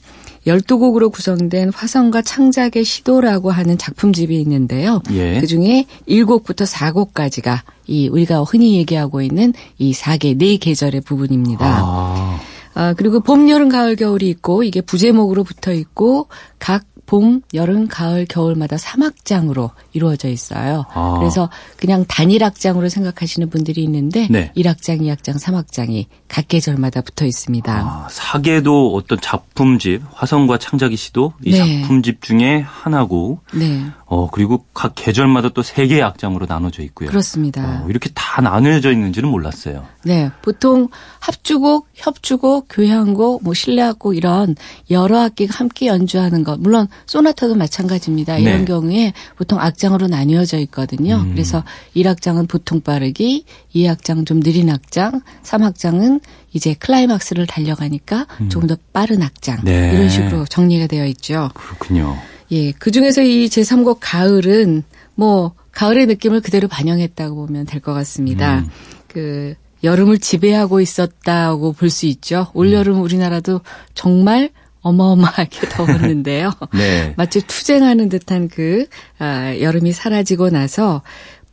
12곡으로 0.48 1.12
구성된 1.12 1.72
화성과 1.74 2.22
창작의 2.22 2.86
시도라고 2.86 3.52
하는 3.52 3.78
작품집이 3.78 4.40
있는데요. 4.40 5.02
예. 5.12 5.40
그중에 5.42 5.86
1곡부터 6.08 6.66
4곡까지가 6.66 7.60
이 7.88 8.08
우리가 8.08 8.44
흔히 8.44 8.78
얘기하고 8.78 9.22
있는 9.22 9.54
이 9.78 9.92
4개, 9.92 10.38
4계절의 10.38 11.04
부분입니다. 11.04 11.66
아. 11.66 12.40
아, 12.80 12.94
그리고 12.94 13.20
봄, 13.20 13.50
여름, 13.50 13.68
가을, 13.68 13.98
겨울이 13.98 14.30
있고 14.30 14.64
이게 14.64 14.80
부제목으로 14.80 15.44
붙어 15.44 15.74
있고 15.74 16.30
각 16.60 16.86
봄, 17.10 17.42
여름, 17.56 17.88
가을, 17.88 18.28
겨울마다 18.30 18.76
3악장으로 18.76 19.72
이루어져 19.94 20.30
있어요. 20.30 20.86
아. 20.94 21.16
그래서 21.18 21.50
그냥 21.76 22.06
단일 22.08 22.44
악장으로 22.44 22.88
생각하시는 22.88 23.50
분들이 23.50 23.84
있는데 23.84 24.28
네. 24.30 24.52
1악장, 24.56 25.02
2악장, 25.02 25.42
3악장이 25.42 26.06
각 26.28 26.48
계절마다 26.48 27.02
붙어 27.02 27.26
있습니다. 27.26 27.74
아, 27.74 28.08
사계도 28.12 28.94
어떤 28.94 29.20
작품집, 29.20 30.04
화성과 30.14 30.60
창작의 30.60 30.98
시도 30.98 31.34
이 31.44 31.52
네. 31.52 31.82
작품집 31.82 32.22
중에 32.22 32.60
하나고 32.60 33.40
네. 33.56 33.88
어, 34.06 34.30
그리고 34.30 34.66
각 34.76 34.94
계절마다 34.94 35.50
또 35.50 35.64
세 35.64 35.88
개의 35.88 36.02
악장으로 36.04 36.46
나눠져 36.48 36.84
있고요. 36.84 37.10
그렇습니다. 37.10 37.84
어, 37.84 37.88
이렇게 37.90 38.10
다 38.14 38.42
나눠져 38.42 38.92
있는지는 38.92 39.30
몰랐어요. 39.30 39.86
네. 40.04 40.30
보통 40.42 40.90
합주곡, 41.20 41.88
협주곡, 41.96 42.68
교향곡, 42.70 43.44
뭐 43.44 43.54
실내악곡 43.54 44.16
이런 44.16 44.56
여러 44.90 45.20
악기가 45.22 45.56
함께 45.58 45.88
연주하는 45.88 46.44
것. 46.44 46.60
물론 46.60 46.88
소나타도 47.06 47.56
마찬가지입니다. 47.56 48.38
이런 48.38 48.60
네. 48.60 48.66
경우에 48.66 49.14
보통 49.38 49.60
악장으로 49.60 50.08
나뉘어져 50.08 50.58
있거든요. 50.60 51.16
음. 51.18 51.32
그래서 51.32 51.64
1악장은 51.96 52.48
보통 52.48 52.82
빠르기, 52.82 53.46
2악장 53.76 54.26
좀 54.26 54.42
느린 54.42 54.70
악장, 54.70 55.22
3악장은 55.44 56.22
이제 56.54 56.74
클라이막스를 56.74 57.48
달려가니까 57.48 58.28
음. 58.42 58.50
조금 58.50 58.68
더 58.68 58.78
빠른 58.94 59.22
악장. 59.22 59.60
네. 59.64 59.92
이런 59.94 60.10
식으로 60.10 60.46
정리가 60.46 60.88
되어 60.88 61.06
있죠. 61.08 61.50
그렇군요. 61.54 62.18
예, 62.52 62.72
그 62.72 62.92
중에서 62.92 63.22
이 63.22 63.48
제3곡 63.48 63.98
가을은 64.02 64.84
뭐 65.16 65.54
가을의 65.72 66.08
느낌을 66.08 66.42
그대로 66.42 66.68
반영했다고 66.68 67.36
보면 67.48 67.66
될 67.66 67.80
것 67.82 67.94
같습니다. 67.94 68.60
음. 68.60 68.70
그 69.08 69.56
여름을 69.84 70.20
지배하고 70.20 70.82
있었다고 70.82 71.74
볼 71.74 71.90
수 71.90 72.06
있죠. 72.08 72.48
올여름 72.54 72.98
음. 72.98 73.02
우리나라도 73.02 73.62
정말 73.94 74.50
어마어마하게 74.90 75.70
더웠는데요. 75.70 76.52
네. 76.74 77.14
마치 77.18 77.42
투쟁하는 77.42 78.10
듯한 78.10 78.48
그 78.48 78.86
아, 79.18 79.58
여름이 79.60 79.92
사라지고 79.92 80.50
나서 80.50 81.02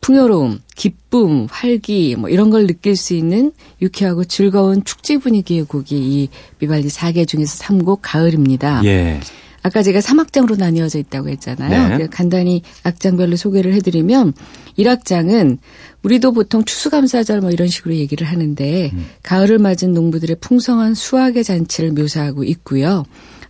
풍요로움, 0.00 0.60
기쁨, 0.76 1.46
활기 1.50 2.16
뭐 2.16 2.28
이런 2.28 2.50
걸 2.50 2.66
느낄 2.66 2.96
수 2.96 3.14
있는 3.14 3.52
유쾌하고 3.82 4.24
즐거운 4.24 4.84
축제 4.84 5.18
분위기의 5.18 5.64
곡이 5.64 5.96
이 5.96 6.28
비발디 6.58 6.88
4개 6.88 7.26
중에서 7.26 7.64
3곡 7.64 8.00
가을입니다. 8.02 8.82
예. 8.84 9.20
아까 9.66 9.82
제가 9.82 9.98
3악장으로 9.98 10.56
나뉘어져 10.56 11.00
있다고 11.00 11.28
했잖아요. 11.28 11.98
네. 11.98 12.06
간단히 12.06 12.62
악장별로 12.84 13.34
소개를 13.34 13.74
해드리면 13.74 14.32
1악장은 14.78 15.58
우리도 16.04 16.30
보통 16.30 16.64
추수감사절 16.64 17.40
뭐 17.40 17.50
이런 17.50 17.66
식으로 17.66 17.96
얘기를 17.96 18.28
하는데 18.28 18.90
음. 18.92 19.06
가을을 19.24 19.58
맞은 19.58 19.92
농부들의 19.92 20.36
풍성한 20.40 20.94
수확의 20.94 21.42
잔치를 21.42 21.90
묘사하고 21.90 22.44
있고요. 22.44 23.02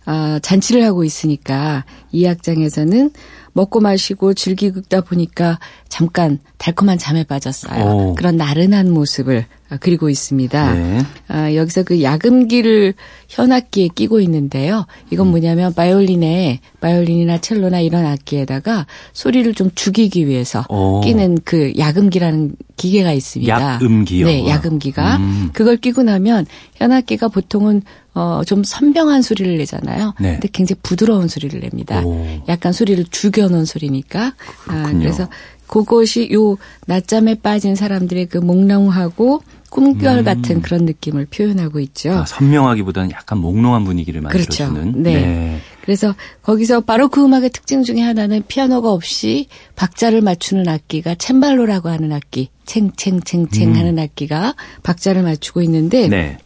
아, 0.05 0.39
잔치를 0.41 0.83
하고 0.83 1.03
있으니까 1.03 1.85
이 2.11 2.25
악장에서는 2.25 3.11
먹고 3.53 3.79
마시고 3.79 4.33
즐기다 4.33 5.01
보니까 5.01 5.59
잠깐 5.87 6.39
달콤한 6.57 6.97
잠에 6.97 7.25
빠졌어요. 7.25 7.83
오. 7.83 8.15
그런 8.15 8.37
나른한 8.37 8.89
모습을 8.89 9.45
그리고 9.79 10.09
있습니다. 10.09 10.73
네. 10.73 11.01
아, 11.27 11.53
여기서 11.53 11.83
그 11.83 12.01
야금기를 12.01 12.93
현악기에 13.27 13.89
끼고 13.93 14.21
있는데요. 14.21 14.85
이건 15.11 15.27
음. 15.27 15.31
뭐냐면 15.31 15.73
바이올린에 15.73 16.61
바이올린이나 16.79 17.39
첼로나 17.39 17.81
이런 17.81 18.05
악기에다가 18.05 18.87
소리를 19.13 19.53
좀 19.53 19.69
죽이기 19.75 20.27
위해서 20.27 20.65
오. 20.69 21.01
끼는 21.01 21.39
그 21.43 21.73
야금기라는 21.77 22.55
기계가 22.77 23.11
있습니다. 23.11 23.73
야금기요. 23.73 24.27
네, 24.27 24.47
야금기가 24.47 25.17
음. 25.17 25.49
그걸 25.51 25.77
끼고 25.77 26.03
나면 26.03 26.45
현악기가 26.75 27.27
보통은 27.27 27.81
어, 28.13 28.41
좀 28.45 28.63
선명한 28.63 29.21
소리를 29.21 29.57
내잖아요. 29.57 30.13
네. 30.19 30.33
근데 30.33 30.47
굉장히 30.51 30.79
부드러운 30.81 31.27
소리를 31.27 31.59
냅니다. 31.59 32.01
오. 32.03 32.25
약간 32.47 32.71
소리를 32.71 33.05
죽여놓은 33.11 33.65
소리니까. 33.65 34.33
아, 34.67 34.91
그래서 34.91 35.27
그것이 35.67 36.29
요 36.33 36.57
낮잠에 36.87 37.35
빠진 37.35 37.75
사람들의 37.75 38.27
그 38.27 38.37
몽롱하고 38.39 39.43
꿈결 39.69 40.19
음. 40.19 40.23
같은 40.23 40.61
그런 40.61 40.85
느낌을 40.85 41.25
표현하고 41.27 41.79
있죠. 41.81 42.11
아, 42.11 42.25
선명하기보다는 42.25 43.11
약간 43.11 43.39
몽롱한 43.39 43.83
분위기를 43.83 44.21
만들어주는. 44.21 44.73
그렇죠. 44.73 44.99
네. 44.99 45.13
네. 45.13 45.61
그래서 45.81 46.15
거기서 46.41 46.81
바로 46.81 47.07
그 47.07 47.23
음악의 47.23 47.49
특징 47.51 47.83
중에 47.83 48.01
하나는 48.01 48.43
피아노가 48.47 48.91
없이 48.91 49.47
박자를 49.75 50.21
맞추는 50.21 50.67
악기가 50.67 51.15
챔발로라고 51.15 51.89
하는 51.89 52.11
악기, 52.11 52.49
챙챙챙챙 52.65 53.69
음. 53.69 53.75
하는 53.75 53.99
악기가 53.99 54.55
박자를 54.83 55.23
맞추고 55.23 55.61
있는데 55.61 56.07
네. 56.09 56.37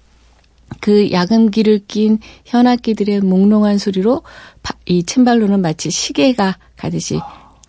그 0.80 1.12
야금기를 1.12 1.82
낀 1.88 2.20
현악기들의 2.46 3.22
몽롱한 3.22 3.78
소리로 3.78 4.22
이 4.86 5.04
챔발로는 5.04 5.62
마치 5.62 5.90
시계가 5.90 6.58
가듯이 6.78 7.20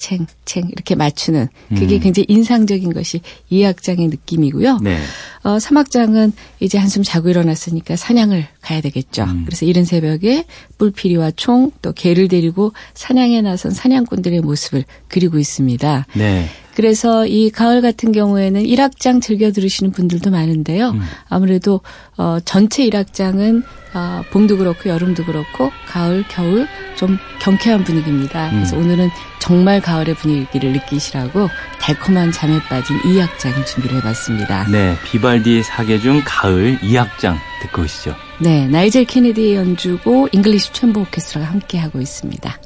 챙, 0.02 0.26
챙 0.44 0.68
이렇게 0.68 0.96
맞추는 0.96 1.46
그게 1.68 1.96
음. 1.96 2.00
굉장히 2.00 2.26
인상적인 2.28 2.92
것이 2.92 3.20
2악장의 3.52 4.10
느낌이고요. 4.10 4.80
네. 4.82 4.98
어, 5.44 5.58
3악장은 5.58 6.32
이제 6.58 6.76
한숨 6.76 7.04
자고 7.04 7.28
일어났으니까 7.28 7.94
사냥을 7.94 8.46
가야 8.60 8.80
되겠죠. 8.80 9.22
음. 9.22 9.44
그래서 9.46 9.64
이른 9.64 9.84
새벽에 9.84 10.44
뿔피리와 10.78 11.32
총 11.36 11.70
또 11.82 11.92
개를 11.92 12.26
데리고 12.28 12.72
사냥에 12.94 13.42
나선 13.42 13.70
사냥꾼들의 13.70 14.40
모습을 14.40 14.84
그리고 15.06 15.38
있습니다. 15.38 16.06
네. 16.14 16.48
그래서 16.74 17.26
이 17.26 17.50
가을 17.50 17.82
같은 17.82 18.12
경우에는 18.12 18.62
1악장 18.62 19.20
즐겨 19.20 19.52
들으시는 19.52 19.92
분들도 19.92 20.30
많은데요. 20.30 20.90
음. 20.90 21.00
아무래도 21.28 21.80
어 22.16 22.38
전체 22.44 22.84
1악장은 22.88 23.62
어 23.94 24.22
봄도 24.30 24.56
그렇고 24.56 24.88
여름도 24.88 25.24
그렇고 25.24 25.70
가을, 25.86 26.24
겨울 26.28 26.66
좀 26.96 27.18
경쾌한 27.40 27.84
분위기입니다. 27.84 28.46
음. 28.50 28.56
그래서 28.56 28.76
오늘은 28.76 29.10
정말 29.38 29.80
가을의 29.80 30.14
분위기를 30.14 30.72
느끼시라고 30.72 31.48
달콤한 31.80 32.32
잠에 32.32 32.58
빠진 32.68 32.96
2악장 33.00 33.66
준비를 33.66 33.98
해봤습니다. 33.98 34.68
네, 34.70 34.96
비발디의 35.04 35.64
사계 35.64 35.98
중 35.98 36.22
가을 36.24 36.78
2악장 36.78 37.36
듣고 37.62 37.82
오시죠. 37.82 38.14
네, 38.40 38.66
나이젤 38.68 39.04
케네디의 39.04 39.56
연주고 39.56 40.28
잉글리시 40.32 40.72
챔버 40.72 41.00
오케스트라가 41.00 41.50
함께하고 41.50 42.00
있습니다. 42.00 42.58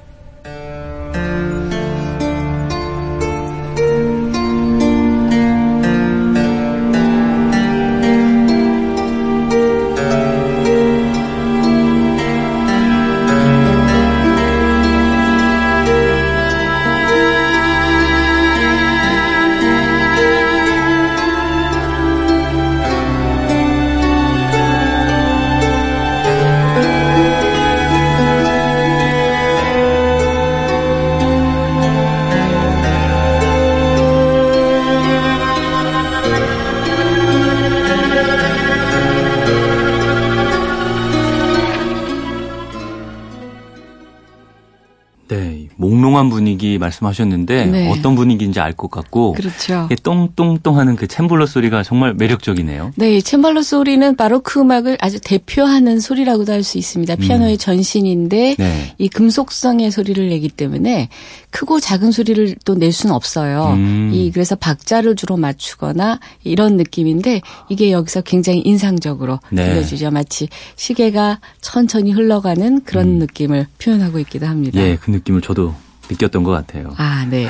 분위기 46.67 46.79
말씀하셨는데 46.79 47.67
네. 47.67 47.91
어떤 47.91 48.15
분위기인지 48.15 48.61
알 48.61 48.77
것 48.77 48.91
같고 48.91 49.33
그렇죠. 49.33 49.89
똥똥똥하는 50.03 50.97
그 50.97 51.07
챔블러 51.07 51.47
소리가 51.47 51.83
정말 51.83 52.13
매력적이네요. 52.13 52.93
네, 52.97 53.21
챔블러 53.23 53.63
소리는 53.63 54.17
바로크 54.17 54.61
음악을 54.61 54.99
아주 55.01 55.19
대표하는 55.21 55.99
소리라고도 56.01 56.53
할 56.53 56.67
수 56.67 56.79
있습니다. 56.79 57.15
피아노의 57.17 57.53
음. 57.55 57.59
전신인데 57.59 58.57
네. 58.59 58.95
이 58.99 59.09
금속성의 59.09 59.93
소리를 59.93 60.29
내기 60.29 60.49
때문에 60.49 61.09
크고 61.51 61.79
작은 61.79 62.11
소리를 62.11 62.57
또 62.65 62.75
낼 62.75 62.93
수는 62.93 63.15
없어요. 63.15 63.73
음. 63.75 64.11
이 64.13 64.31
그래서 64.33 64.57
박자를 64.57 65.15
주로 65.15 65.37
맞추거나 65.37 66.19
이런 66.45 66.77
느낌인데 66.77 67.41
이게 67.71 67.93
여기서 67.93 68.23
굉장히 68.23 68.61
인상적으로 68.65 69.39
네. 69.51 69.65
들려주죠. 69.65 70.11
마치 70.11 70.49
시계가 70.75 71.39
천천히 71.61 72.11
흘러가는 72.13 72.83
그런 72.85 73.07
음. 73.07 73.19
느낌을 73.21 73.67
표현하고 73.79 74.19
있기도 74.19 74.47
합니다. 74.47 74.81
예, 74.81 74.97
그 75.01 75.11
느낌을 75.13 75.41
저도 75.41 75.75
느꼈던 76.11 76.45
것 76.45 76.51
같아요. 76.51 76.93
아, 76.97 77.27
네. 77.29 77.49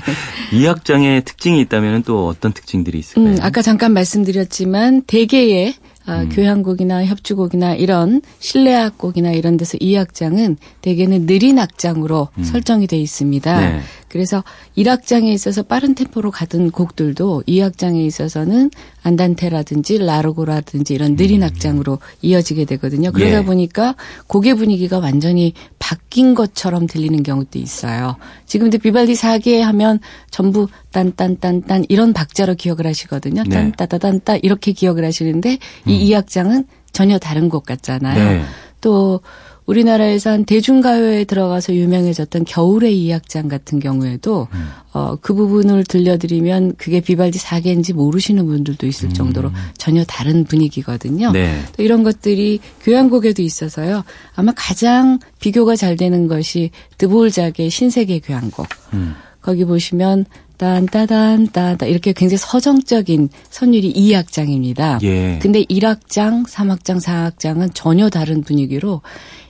이 0.52 0.66
악장의 0.66 1.24
특징이 1.24 1.60
있다면 1.60 2.02
또 2.04 2.26
어떤 2.26 2.52
특징들이 2.52 2.98
있을까요? 2.98 3.34
음, 3.34 3.38
아까 3.40 3.62
잠깐 3.62 3.92
말씀드렸지만 3.92 5.02
대개의 5.02 5.74
아, 6.06 6.22
음. 6.22 6.28
교향곡이나 6.30 7.04
협주곡이나 7.04 7.74
이런 7.74 8.22
실내악곡이나 8.38 9.32
이런 9.32 9.58
데서 9.58 9.76
이 9.78 9.94
악장은 9.96 10.56
대개는 10.80 11.26
느린 11.26 11.58
악장으로 11.58 12.28
음. 12.38 12.42
설정이 12.42 12.86
돼 12.86 12.96
있습니다. 12.96 13.60
네. 13.60 13.80
그래서 14.08 14.42
1악장에 14.76 15.24
있어서 15.32 15.62
빠른 15.62 15.94
템포로 15.94 16.30
가던 16.30 16.70
곡들도 16.70 17.44
2악장에 17.46 18.04
있어서는 18.06 18.70
안단테라든지 19.02 19.98
라르고라든지 19.98 20.94
이런 20.94 21.16
느린 21.16 21.42
음. 21.42 21.46
악장으로 21.48 21.98
이어지게 22.22 22.64
되거든요. 22.64 23.12
그러다 23.12 23.38
예. 23.38 23.44
보니까 23.44 23.94
곡의 24.26 24.54
분위기가 24.54 24.98
완전히 24.98 25.52
바뀐 25.78 26.34
것처럼 26.34 26.86
들리는 26.86 27.22
경우도 27.22 27.58
있어요. 27.58 28.16
지금도 28.46 28.78
비발디 28.78 29.14
4개 29.14 29.60
하면 29.60 30.00
전부 30.30 30.68
딴딴딴딴 30.92 31.86
이런 31.88 32.12
박자로 32.12 32.54
기억을 32.54 32.86
하시거든요. 32.86 33.44
네. 33.44 33.50
딴따다단따 33.50 34.36
이렇게 34.36 34.72
기억을 34.72 35.04
하시는데 35.04 35.58
이 35.86 36.12
음. 36.12 36.20
2악장은 36.20 36.66
전혀 36.92 37.18
다른 37.18 37.48
곡 37.48 37.64
같잖아요. 37.64 38.30
네. 38.30 38.42
또 38.80 39.20
우리나라에서 39.68 40.30
한 40.30 40.44
대중가요에 40.46 41.24
들어가서 41.24 41.74
유명해졌던 41.74 42.46
겨울의 42.46 42.98
이악장 42.98 43.48
같은 43.48 43.78
경우에도 43.80 44.48
음. 44.52 44.68
어, 44.94 45.16
그 45.20 45.34
부분을 45.34 45.84
들려드리면 45.84 46.76
그게 46.76 47.00
비발디 47.00 47.38
사계인지 47.38 47.92
모르시는 47.92 48.46
분들도 48.46 48.86
있을 48.86 49.10
음. 49.10 49.12
정도로 49.12 49.52
전혀 49.76 50.04
다른 50.04 50.44
분위기거든요. 50.44 51.32
네. 51.32 51.60
또 51.76 51.82
이런 51.82 52.02
것들이 52.02 52.60
교향곡에도 52.82 53.42
있어서요. 53.42 54.04
아마 54.34 54.52
가장 54.56 55.18
비교가 55.38 55.76
잘 55.76 55.96
되는 55.96 56.28
것이 56.28 56.70
드보르작의 56.96 57.68
신세계 57.68 58.20
교향곡. 58.20 58.66
음. 58.94 59.14
거기 59.42 59.66
보시면 59.66 60.24
딴따단 60.56 61.48
따다 61.52 61.86
이렇게 61.86 62.12
굉장히 62.12 62.38
서정적인 62.38 63.28
선율이 63.50 63.92
2악장입니다. 63.94 65.02
예. 65.04 65.38
근데 65.40 65.62
1악장, 65.64 66.46
3악장, 66.46 67.00
4악장은 67.00 67.70
전혀 67.74 68.10
다른 68.10 68.42
분위기로 68.42 69.02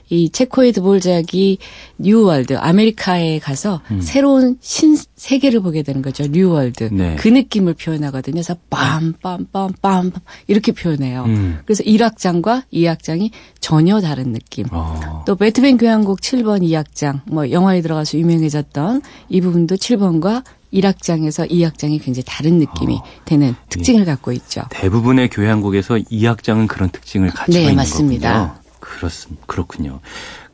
이 0.09 0.29
체코의 0.29 0.71
드보르작이 0.71 1.57
New 1.97 2.19
World 2.19 2.57
아메리카에 2.57 3.39
가서 3.39 3.81
음. 3.91 4.01
새로운 4.01 4.57
신세계를 4.61 5.61
보게 5.61 5.83
되는 5.83 6.01
거죠. 6.01 6.25
New 6.27 6.50
World 6.50 6.89
네. 6.91 7.15
그 7.17 7.27
느낌을 7.27 7.75
표현하거든요. 7.75 8.35
그래서 8.35 8.55
빰빰빰빰 8.69 10.13
이렇게 10.47 10.71
표현해요. 10.71 11.25
음. 11.25 11.59
그래서 11.65 11.83
1악장과 11.83 12.63
2악장이 12.73 13.31
전혀 13.59 13.99
다른 14.01 14.31
느낌. 14.31 14.65
어. 14.71 15.23
또 15.27 15.35
베트벤 15.35 15.77
교향곡 15.77 16.21
7번 16.21 16.61
2악장 16.63 17.21
뭐 17.25 17.51
영화에 17.51 17.81
들어가서 17.81 18.17
유명해졌던 18.17 19.01
이 19.29 19.41
부분도 19.41 19.75
7번과 19.75 20.43
1악장에서 20.73 21.49
2악장이 21.49 22.01
굉장히 22.01 22.23
다른 22.27 22.59
느낌이 22.59 22.95
어, 22.95 23.03
되는 23.25 23.55
특징을 23.69 24.01
예. 24.01 24.05
갖고 24.05 24.31
있죠. 24.33 24.61
대부분의 24.69 25.29
교향곡에서 25.29 25.95
2악장은 25.95 26.67
그런 26.67 26.89
특징을 26.89 27.29
가지고 27.29 27.57
네, 27.57 27.61
있는 27.63 27.75
맞습니다. 27.75 28.33
거군요. 28.33 28.58
그렇습니다. 28.89 29.43
그렇군요. 29.45 29.99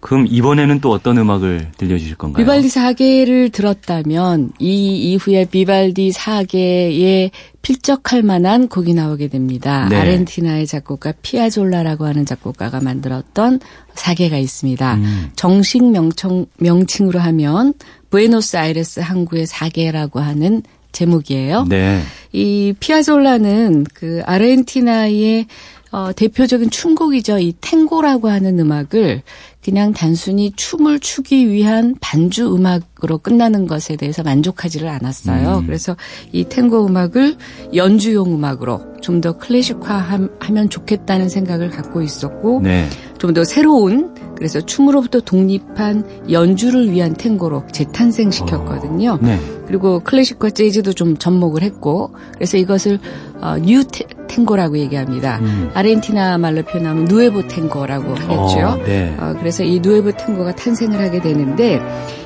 그럼 0.01 0.27
이번에는 0.29 0.81
또 0.81 0.91
어떤 0.91 1.17
음악을 1.17 1.71
들려주실 1.77 2.15
건가요? 2.15 2.43
비발디 2.43 2.69
사계를 2.69 3.49
들었다면 3.49 4.51
이 4.59 5.13
이후에 5.13 5.45
비발디 5.45 6.11
사계에 6.11 7.31
필적할 7.63 8.21
만한 8.21 8.67
곡이 8.67 8.93
나오게 8.93 9.29
됩니다. 9.29 9.87
네. 9.89 9.95
아르헨티나의 9.95 10.67
작곡가 10.67 11.11
피아졸라라고 11.23 12.05
하는 12.05 12.25
작곡가가 12.25 12.81
만들었던 12.81 13.61
사계가 13.95 14.37
있습니다. 14.37 14.95
음. 14.95 15.31
정식 15.35 15.83
명청, 15.89 16.45
명칭으로 16.59 17.19
하면 17.19 17.73
부에노스아이레스 18.11 18.99
항구의 18.99 19.47
사계라고 19.47 20.19
하는 20.19 20.61
제목이에요. 20.91 21.65
네. 21.67 22.01
이 22.31 22.75
피아졸라는 22.79 23.85
그 23.93 24.21
아르헨티나의 24.25 25.47
어, 25.91 26.11
대표적인 26.13 26.69
춤곡이죠. 26.69 27.39
이 27.39 27.53
탱고라고 27.61 28.29
하는 28.29 28.59
음악을 28.59 29.21
그냥 29.63 29.93
단순히 29.93 30.51
춤을 30.55 30.99
추기 30.99 31.49
위한 31.49 31.95
반주 31.99 32.53
음악으로 32.53 33.17
끝나는 33.17 33.65
것에 33.65 33.95
대해서 33.95 34.21
만족하지를 34.21 34.87
않았어요. 34.87 35.59
음. 35.59 35.65
그래서 35.65 35.95
이 36.31 36.43
탱고 36.43 36.85
음악을 36.85 37.37
연주용 37.73 38.35
음악으로 38.35 38.81
좀 39.01 39.21
더 39.21 39.37
클래식화하면 39.37 40.69
좋겠다는 40.69 41.29
생각을 41.29 41.69
갖고 41.69 42.01
있었고 42.01 42.61
네. 42.63 42.87
좀더 43.17 43.43
새로운 43.43 44.13
그래서 44.35 44.61
춤으로부터 44.61 45.21
독립한 45.21 46.29
연주를 46.29 46.91
위한 46.91 47.13
탱고로 47.13 47.63
재탄생시켰거든요. 47.71 49.11
어. 49.11 49.19
네. 49.21 49.39
그리고 49.67 49.99
클래식과 49.99 50.51
재즈도 50.51 50.93
좀 50.93 51.17
접목을 51.17 51.63
했고 51.63 52.11
그래서 52.35 52.57
이것을 52.57 52.99
어, 53.41 53.57
New 53.57 53.83
Tango라고 54.27 54.77
얘기합니다. 54.77 55.39
음. 55.39 55.69
아르헨티나 55.73 56.37
말로 56.37 56.63
표현하면 56.63 57.05
Nuevo 57.05 57.47
Tango라고 57.47 58.15
하겠죠. 58.15 58.67
어, 58.67 58.83
네. 58.85 59.15
어, 59.19 59.35
그래서 59.39 59.63
이 59.63 59.79
Nuevo 59.79 60.11
Tango가 60.11 60.55
탄생을 60.55 60.99
하게 60.99 61.21
되는데 61.21 61.81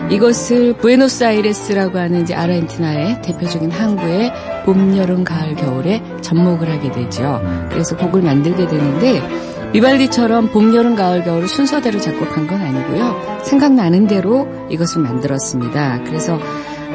이것을 0.10 0.74
부에노스아이레스라고 0.78 1.98
하는 1.98 2.24
이제 2.24 2.34
아르헨티나의 2.34 3.22
대표적인 3.22 3.72
항구의 3.72 4.32
봄, 4.66 4.98
여름, 4.98 5.24
가을, 5.24 5.56
겨울에 5.56 6.04
접목을 6.22 6.70
하게 6.70 6.92
되죠. 6.92 7.42
음. 7.44 7.68
그래서 7.70 7.96
곡을 7.96 8.22
만들게 8.22 8.68
되는데 8.68 9.22
비발디처럼 9.72 10.50
봄, 10.52 10.76
여름, 10.76 10.96
가을, 10.96 11.24
겨울을 11.24 11.48
순서대로 11.48 12.00
작곡한 12.00 12.48
건 12.48 12.62
아니고요. 12.62 13.42
생각나는 13.44 14.08
대로 14.08 14.48
이것을 14.70 15.02
만들었습니다. 15.02 16.04
그래서 16.06 16.40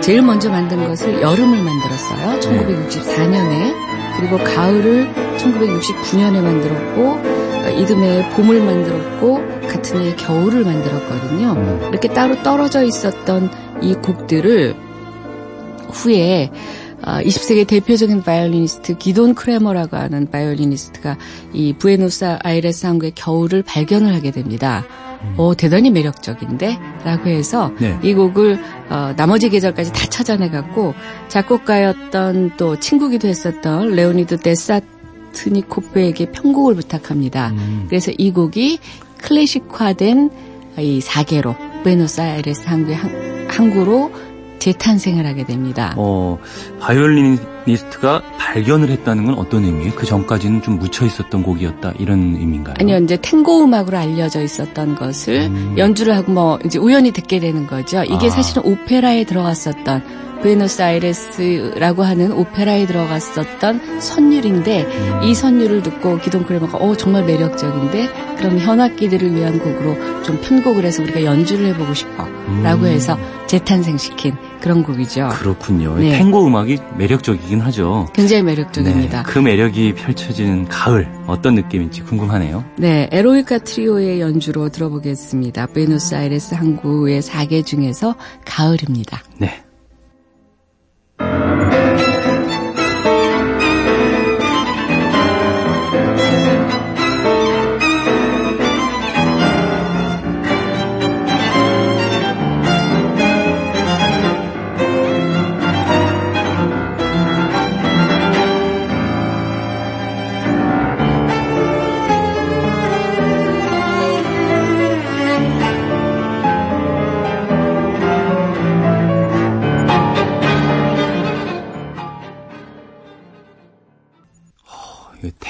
제일 0.00 0.22
먼저 0.22 0.50
만든 0.50 0.84
것을 0.86 1.22
여름을 1.22 1.62
만들었어요. 1.62 2.40
1964년에. 2.40 3.74
그리고 4.18 4.38
가을을 4.38 5.08
1969년에 5.38 6.40
만들었고 6.42 7.20
이듬해 7.80 8.28
봄을 8.30 8.60
만들었고 8.64 9.40
같은 9.68 10.00
해에 10.00 10.14
겨울을 10.16 10.64
만들었거든요. 10.64 11.88
이렇게 11.88 12.08
따로 12.08 12.42
떨어져 12.42 12.82
있었던 12.82 13.50
이 13.82 13.94
곡들을 13.94 14.74
후에 15.90 16.50
20세기 17.04 17.62
아, 17.62 17.66
대표적인 17.66 18.22
바이올리니스트 18.22 18.96
기돈 18.98 19.34
크레머라고 19.34 19.96
하는 19.96 20.30
바이올리니스트가 20.30 21.18
이 21.52 21.74
부에노스 21.74 22.38
아이레스 22.42 22.86
항구의 22.86 23.12
겨울을 23.14 23.62
발견을 23.62 24.14
하게 24.14 24.30
됩니다. 24.30 24.84
음. 25.22 25.34
오, 25.38 25.54
대단히 25.54 25.90
매력적인데? 25.90 26.78
라고 27.04 27.28
해서 27.28 27.72
네. 27.78 27.98
이 28.02 28.14
곡을 28.14 28.58
어, 28.88 29.14
나머지 29.16 29.50
계절까지 29.50 29.92
다 29.92 30.06
찾아내갖고 30.06 30.94
작곡가였던 31.28 32.52
또 32.56 32.78
친구기도 32.78 33.28
했었던 33.28 33.90
레오니드 33.90 34.38
데사트니코프에게 34.38 36.32
편곡을 36.32 36.74
부탁합니다. 36.74 37.50
음. 37.50 37.86
그래서 37.88 38.12
이 38.16 38.30
곡이 38.32 38.78
클래식화된 39.18 40.30
이 40.78 41.00
사계로 41.00 41.54
부에노스 41.82 42.20
아이레스 42.20 42.62
항구의 42.66 42.96
항구로 43.48 44.10
재탄생을 44.58 45.26
하게 45.26 45.44
됩니다. 45.44 45.94
어, 45.96 46.38
바이올리니스트가 46.80 48.22
발견을 48.38 48.90
했다는 48.90 49.26
건 49.26 49.34
어떤 49.36 49.64
의미예요? 49.64 49.94
그 49.94 50.06
전까지는 50.06 50.62
좀 50.62 50.78
묻혀 50.78 51.06
있었던 51.06 51.42
곡이었다 51.42 51.94
이런 51.98 52.36
의미인가요? 52.36 52.74
아니요, 52.78 52.98
이제 52.98 53.16
탱고 53.16 53.64
음악으로 53.64 53.96
알려져 53.96 54.42
있었던 54.42 54.94
것을 54.96 55.50
음. 55.50 55.74
연주를 55.78 56.16
하고 56.16 56.32
뭐 56.32 56.58
이제 56.64 56.78
우연히 56.78 57.10
듣게 57.12 57.40
되는 57.40 57.66
거죠. 57.66 58.02
이게 58.04 58.26
아. 58.26 58.30
사실은 58.30 58.62
오페라에 58.64 59.24
들어갔었던 59.24 60.24
부에노스아이레스라고 60.44 62.02
하는 62.02 62.32
오페라에 62.32 62.86
들어갔었던 62.86 64.00
선율인데 64.00 64.82
음. 64.82 65.22
이 65.22 65.34
선율을 65.34 65.82
듣고 65.82 66.18
기돈 66.18 66.44
크레머가 66.44 66.76
어 66.78 66.94
정말 66.96 67.24
매력적인데 67.24 68.36
그럼 68.36 68.58
현악기들을 68.58 69.34
위한 69.34 69.58
곡으로 69.58 70.22
좀 70.22 70.38
편곡을 70.42 70.84
해서 70.84 71.02
우리가 71.02 71.24
연주를 71.24 71.66
해보고 71.68 71.94
싶어라고 71.94 72.82
음. 72.82 72.86
해서 72.86 73.18
재탄생시킨 73.46 74.36
그런 74.64 74.82
곡이죠. 74.82 75.28
그렇군요. 75.28 75.94
네. 75.98 76.16
탱고 76.16 76.46
음악이 76.46 76.78
매력적이긴 76.96 77.60
하죠. 77.60 78.08
굉장히 78.14 78.42
매력적입니다. 78.44 79.22
네, 79.22 79.30
그 79.30 79.38
매력이 79.38 79.92
펼쳐지는 79.92 80.68
가을 80.68 81.06
어떤 81.26 81.54
느낌인지 81.56 82.00
궁금하네요. 82.04 82.64
네, 82.78 83.06
에로이카 83.12 83.58
트리오의 83.58 84.22
연주로 84.22 84.70
들어보겠습니다. 84.70 85.66
베노스아이레스 85.66 86.54
항구의 86.54 87.20
4개 87.20 87.66
중에서 87.66 88.14
가을입니다. 88.46 89.22
네. 89.36 89.62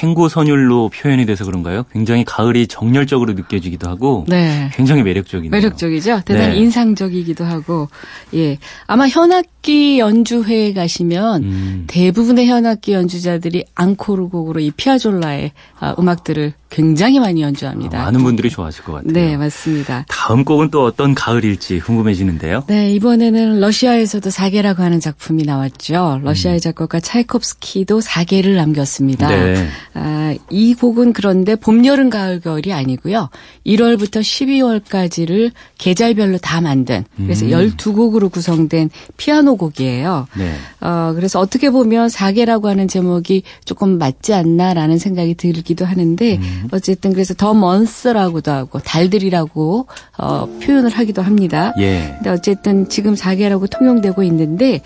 탱고 0.04 0.28
선율로 0.28 0.90
표현이 0.90 1.24
돼서 1.26 1.44
그런가요? 1.44 1.84
굉장히 1.92 2.24
가을이 2.24 2.66
정열적으로 2.66 3.32
느껴지기도 3.32 3.88
하고 3.88 4.24
네. 4.28 4.70
굉장히 4.74 5.02
매력적이네요. 5.02 5.50
매력적이죠. 5.50 6.22
대단히 6.24 6.54
네. 6.54 6.60
인상적이기도 6.60 7.44
하고 7.44 7.88
예 8.34 8.58
아마 8.86 9.08
현악 9.08 9.46
기 9.64 9.98
연주회에 9.98 10.74
가시면 10.74 11.42
음. 11.42 11.84
대부분의 11.86 12.46
현악기 12.46 12.92
연주자들이 12.92 13.64
앙코르 13.74 14.28
곡으로 14.28 14.60
이 14.60 14.70
피아졸라의 14.70 15.52
아, 15.80 15.94
음악들을 15.98 16.52
굉장히 16.74 17.20
많이 17.20 17.40
연주합니다. 17.40 18.00
아, 18.00 18.04
많은 18.06 18.24
분들이 18.24 18.50
좋아하실 18.50 18.82
것 18.82 18.94
같아요. 18.94 19.12
네, 19.12 19.36
맞습니다. 19.36 20.04
다음 20.08 20.44
곡은 20.44 20.70
또 20.70 20.84
어떤 20.84 21.14
가을일지 21.14 21.78
궁금해지는데요. 21.78 22.64
네, 22.66 22.92
이번에는 22.94 23.60
러시아에서도 23.60 24.28
사계라고 24.28 24.82
하는 24.82 24.98
작품이 24.98 25.44
나왔죠. 25.44 26.20
러시아의 26.24 26.58
음. 26.58 26.60
작곡가 26.60 26.98
차이콥스키도 26.98 28.00
사계를 28.00 28.56
남겼습니다. 28.56 29.28
네. 29.28 29.68
아, 29.94 30.34
이 30.50 30.74
곡은 30.74 31.12
그런데 31.12 31.54
봄, 31.54 31.86
여름, 31.86 32.10
가을, 32.10 32.40
겨울이 32.40 32.72
아니고요. 32.72 33.30
1월부터 33.64 34.20
12월까지를 34.20 35.52
계절별로 35.78 36.38
다 36.38 36.60
만든 36.60 37.04
그래서 37.16 37.46
음. 37.46 37.50
12곡으로 37.50 38.32
구성된 38.32 38.90
피아노 39.16 39.53
곡이에요. 39.56 40.26
네. 40.36 40.54
어, 40.80 41.12
그래서 41.14 41.40
어떻게 41.40 41.70
보면 41.70 42.08
사계라고 42.08 42.68
하는 42.68 42.88
제목이 42.88 43.42
조금 43.64 43.98
맞지 43.98 44.34
않나라는 44.34 44.98
생각이 44.98 45.34
들기도 45.34 45.84
하는데 45.84 46.36
음. 46.36 46.68
어쨌든 46.72 47.12
그래서 47.12 47.34
더 47.34 47.54
먼스라고도 47.54 48.50
하고 48.50 48.78
달들이라고 48.78 49.86
어, 50.18 50.46
표현을 50.62 50.90
하기도 50.90 51.22
합니다. 51.22 51.72
예. 51.78 52.14
근데 52.16 52.30
어쨌든 52.30 52.88
지금 52.88 53.14
4개라고 53.14 53.70
통용되고 53.70 54.22
있는데 54.24 54.80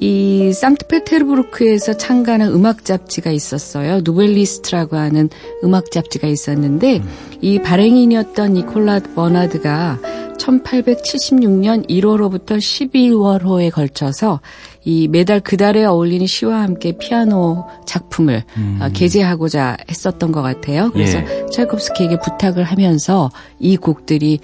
이 0.00 0.52
상트페테르부르크에서 0.52 1.96
창간한 1.96 2.52
음악 2.52 2.84
잡지가 2.84 3.30
있었어요. 3.30 4.00
누벨리스트라고 4.04 4.96
하는 4.96 5.28
음악 5.64 5.90
잡지가 5.90 6.28
있었는데 6.28 6.98
음. 6.98 7.08
이 7.40 7.60
발행인이었던 7.60 8.54
니콜라 8.54 9.00
버나드가 9.14 9.98
1876년 10.38 11.88
1월호부터 11.88 12.58
12월호에 12.58 13.70
걸쳐서 13.70 14.40
이 14.84 15.06
매달 15.06 15.40
그 15.40 15.58
달에 15.58 15.84
어울리는 15.84 16.26
시와 16.26 16.62
함께 16.62 16.92
피아노 16.92 17.66
작품을 17.84 18.42
음. 18.56 18.78
어, 18.80 18.88
게재하고자 18.88 19.76
했었던 19.90 20.32
것 20.32 20.40
같아요. 20.40 20.90
그래서 20.92 21.18
예. 21.18 21.46
차이콥스키에게 21.52 22.20
부탁을 22.20 22.64
하면서 22.64 23.30
이 23.58 23.76
곡들이 23.76 24.38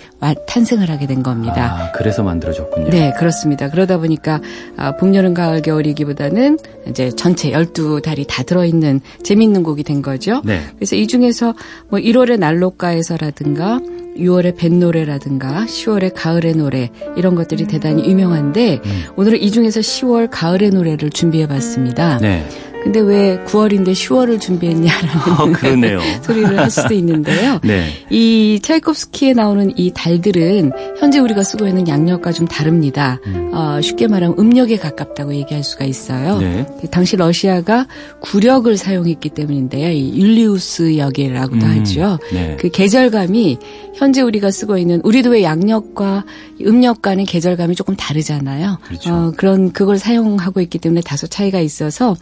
탄생을 0.47 0.91
하게 0.91 1.07
된 1.07 1.23
겁니다. 1.23 1.79
아, 1.79 1.93
그래서 1.93 2.23
만들어졌군요. 2.23 2.91
네, 2.91 3.15
그렇습니다. 3.17 3.71
그러다 3.71 3.97
보니까 3.97 4.41
아, 4.77 4.95
봄, 4.97 5.15
여름, 5.15 5.33
가을, 5.33 5.63
겨울이기보다는 5.63 6.59
이제 6.89 7.11
전체 7.11 7.51
12달이 7.51 8.27
다 8.29 8.43
들어있는 8.43 9.01
재밌는 9.23 9.63
곡이 9.63 9.83
된 9.83 10.03
거죠. 10.03 10.43
네. 10.45 10.61
그래서 10.77 10.95
이 10.97 11.07
중에서 11.07 11.55
뭐 11.89 11.99
1월의 11.99 12.39
난로가에서라든가 12.39 13.81
6월의 14.17 14.57
뱃노래라든가 14.57 15.65
10월의 15.67 16.13
가을의 16.15 16.55
노래 16.55 16.91
이런 17.17 17.35
것들이 17.35 17.67
대단히 17.67 18.05
유명한데 18.09 18.81
음. 18.85 19.03
오늘은 19.17 19.41
이 19.41 19.51
중에서 19.51 19.81
10월 19.81 20.29
가을의 20.31 20.71
노래를 20.71 21.11
준비해 21.11 21.47
봤습니다. 21.47 22.19
네. 22.19 22.47
근데 22.85 23.01
왜 23.01 23.43
9월인데 23.47 23.93
10월을 23.93 24.39
준비했냐라는 24.39 25.17
어, 25.39 26.21
소리를 26.23 26.59
할 26.59 26.71
수도 26.71 26.93
있는데요. 26.93 27.59
네. 27.65 27.89
이 28.11 28.61
차이콥스키에 28.63 29.33
나오는 29.33 29.73
이 29.79 29.91
달들은 29.95 30.71
현재 30.99 31.19
우리가 31.19 31.43
쓰고 31.43 31.67
있는 31.67 31.89
양력과 31.89 32.33
좀 32.33 32.47
다릅니다. 32.47 33.19
음. 33.27 33.51
어, 33.55 33.81
쉽게 33.81 34.07
말하면 34.07 34.39
음력에 34.39 34.77
가깝다고 34.77 35.35
얘기할 35.35 35.65
수가 35.65 35.87
있어요. 35.87 36.39
네. 36.39 36.67
당시 36.91 37.17
러시아가 37.17 37.87
구력을 38.21 38.77
사용했기 38.77 39.31
때문인데요. 39.31 39.91
이 39.91 40.21
율리우스 40.21 40.99
역이라고도 40.99 41.65
음. 41.65 41.81
하죠. 41.81 42.19
네. 42.35 42.57
그 42.61 42.69
계절감이 42.69 43.59
현재 43.95 44.21
우리가 44.21 44.51
쓰고 44.51 44.77
있는 44.77 45.01
우리도 45.05 45.31
왜 45.31 45.43
양력과 45.43 46.25
음력과는 46.61 47.25
계절감이 47.25 47.77
조금 47.77 47.97
다르잖아요. 47.97 48.79
그렇죠. 48.85 49.15
어, 49.15 49.33
그런 49.37 49.73
그걸 49.73 49.99
사용하고 49.99 50.61
있기 50.61 50.79
때문에 50.79 51.01
다소 51.01 51.27
차이가 51.27 51.61
있어서 51.61 52.15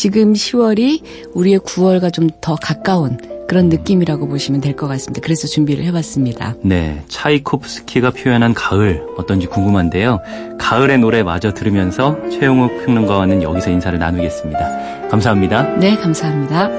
지금 0.00 0.32
10월이 0.32 1.02
우리의 1.34 1.58
9월과 1.60 2.12
좀 2.12 2.30
더 2.40 2.54
가까운 2.56 3.18
그런 3.48 3.68
느낌이라고 3.68 4.28
보시면 4.28 4.60
될 4.62 4.74
것 4.76 4.86
같습니다. 4.88 5.20
그래서 5.22 5.46
준비를 5.46 5.84
해봤습니다. 5.84 6.54
네, 6.62 7.02
차이콥스키가 7.08 8.12
표현한 8.12 8.54
가을 8.54 9.04
어떤지 9.18 9.46
궁금한데요. 9.46 10.20
가을의 10.58 10.98
노래 10.98 11.22
마저 11.22 11.52
들으면서 11.52 12.16
최용욱 12.30 12.84
평론가와는 12.86 13.42
여기서 13.42 13.70
인사를 13.70 13.98
나누겠습니다. 13.98 15.08
감사합니다. 15.08 15.62
네, 15.76 15.96
감사합니다. 15.96 16.70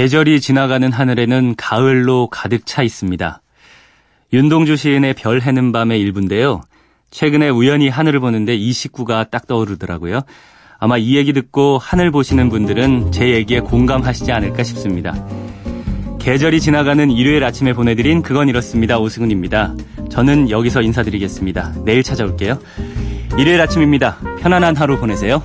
계절이 0.00 0.40
지나가는 0.40 0.90
하늘에는 0.90 1.56
가을로 1.58 2.28
가득 2.28 2.64
차 2.64 2.82
있습니다. 2.82 3.42
윤동주 4.32 4.76
시인의 4.76 5.12
별 5.12 5.42
해는 5.42 5.72
밤의 5.72 6.00
일부인데요. 6.00 6.62
최근에 7.10 7.50
우연히 7.50 7.90
하늘을 7.90 8.18
보는데 8.18 8.54
이 8.54 8.72
식구가 8.72 9.24
딱 9.24 9.46
떠오르더라고요. 9.46 10.22
아마 10.78 10.96
이 10.96 11.16
얘기 11.18 11.34
듣고 11.34 11.76
하늘 11.76 12.10
보시는 12.10 12.48
분들은 12.48 13.12
제 13.12 13.34
얘기에 13.34 13.60
공감하시지 13.60 14.32
않을까 14.32 14.62
싶습니다. 14.62 15.14
계절이 16.18 16.62
지나가는 16.62 17.10
일요일 17.10 17.44
아침에 17.44 17.74
보내드린 17.74 18.22
그건 18.22 18.48
이렇습니다. 18.48 18.98
오승훈입니다. 18.98 19.74
저는 20.08 20.48
여기서 20.48 20.80
인사드리겠습니다. 20.80 21.74
내일 21.84 22.02
찾아올게요. 22.02 22.58
일요일 23.38 23.60
아침입니다. 23.60 24.16
편안한 24.40 24.76
하루 24.76 24.98
보내세요. 24.98 25.42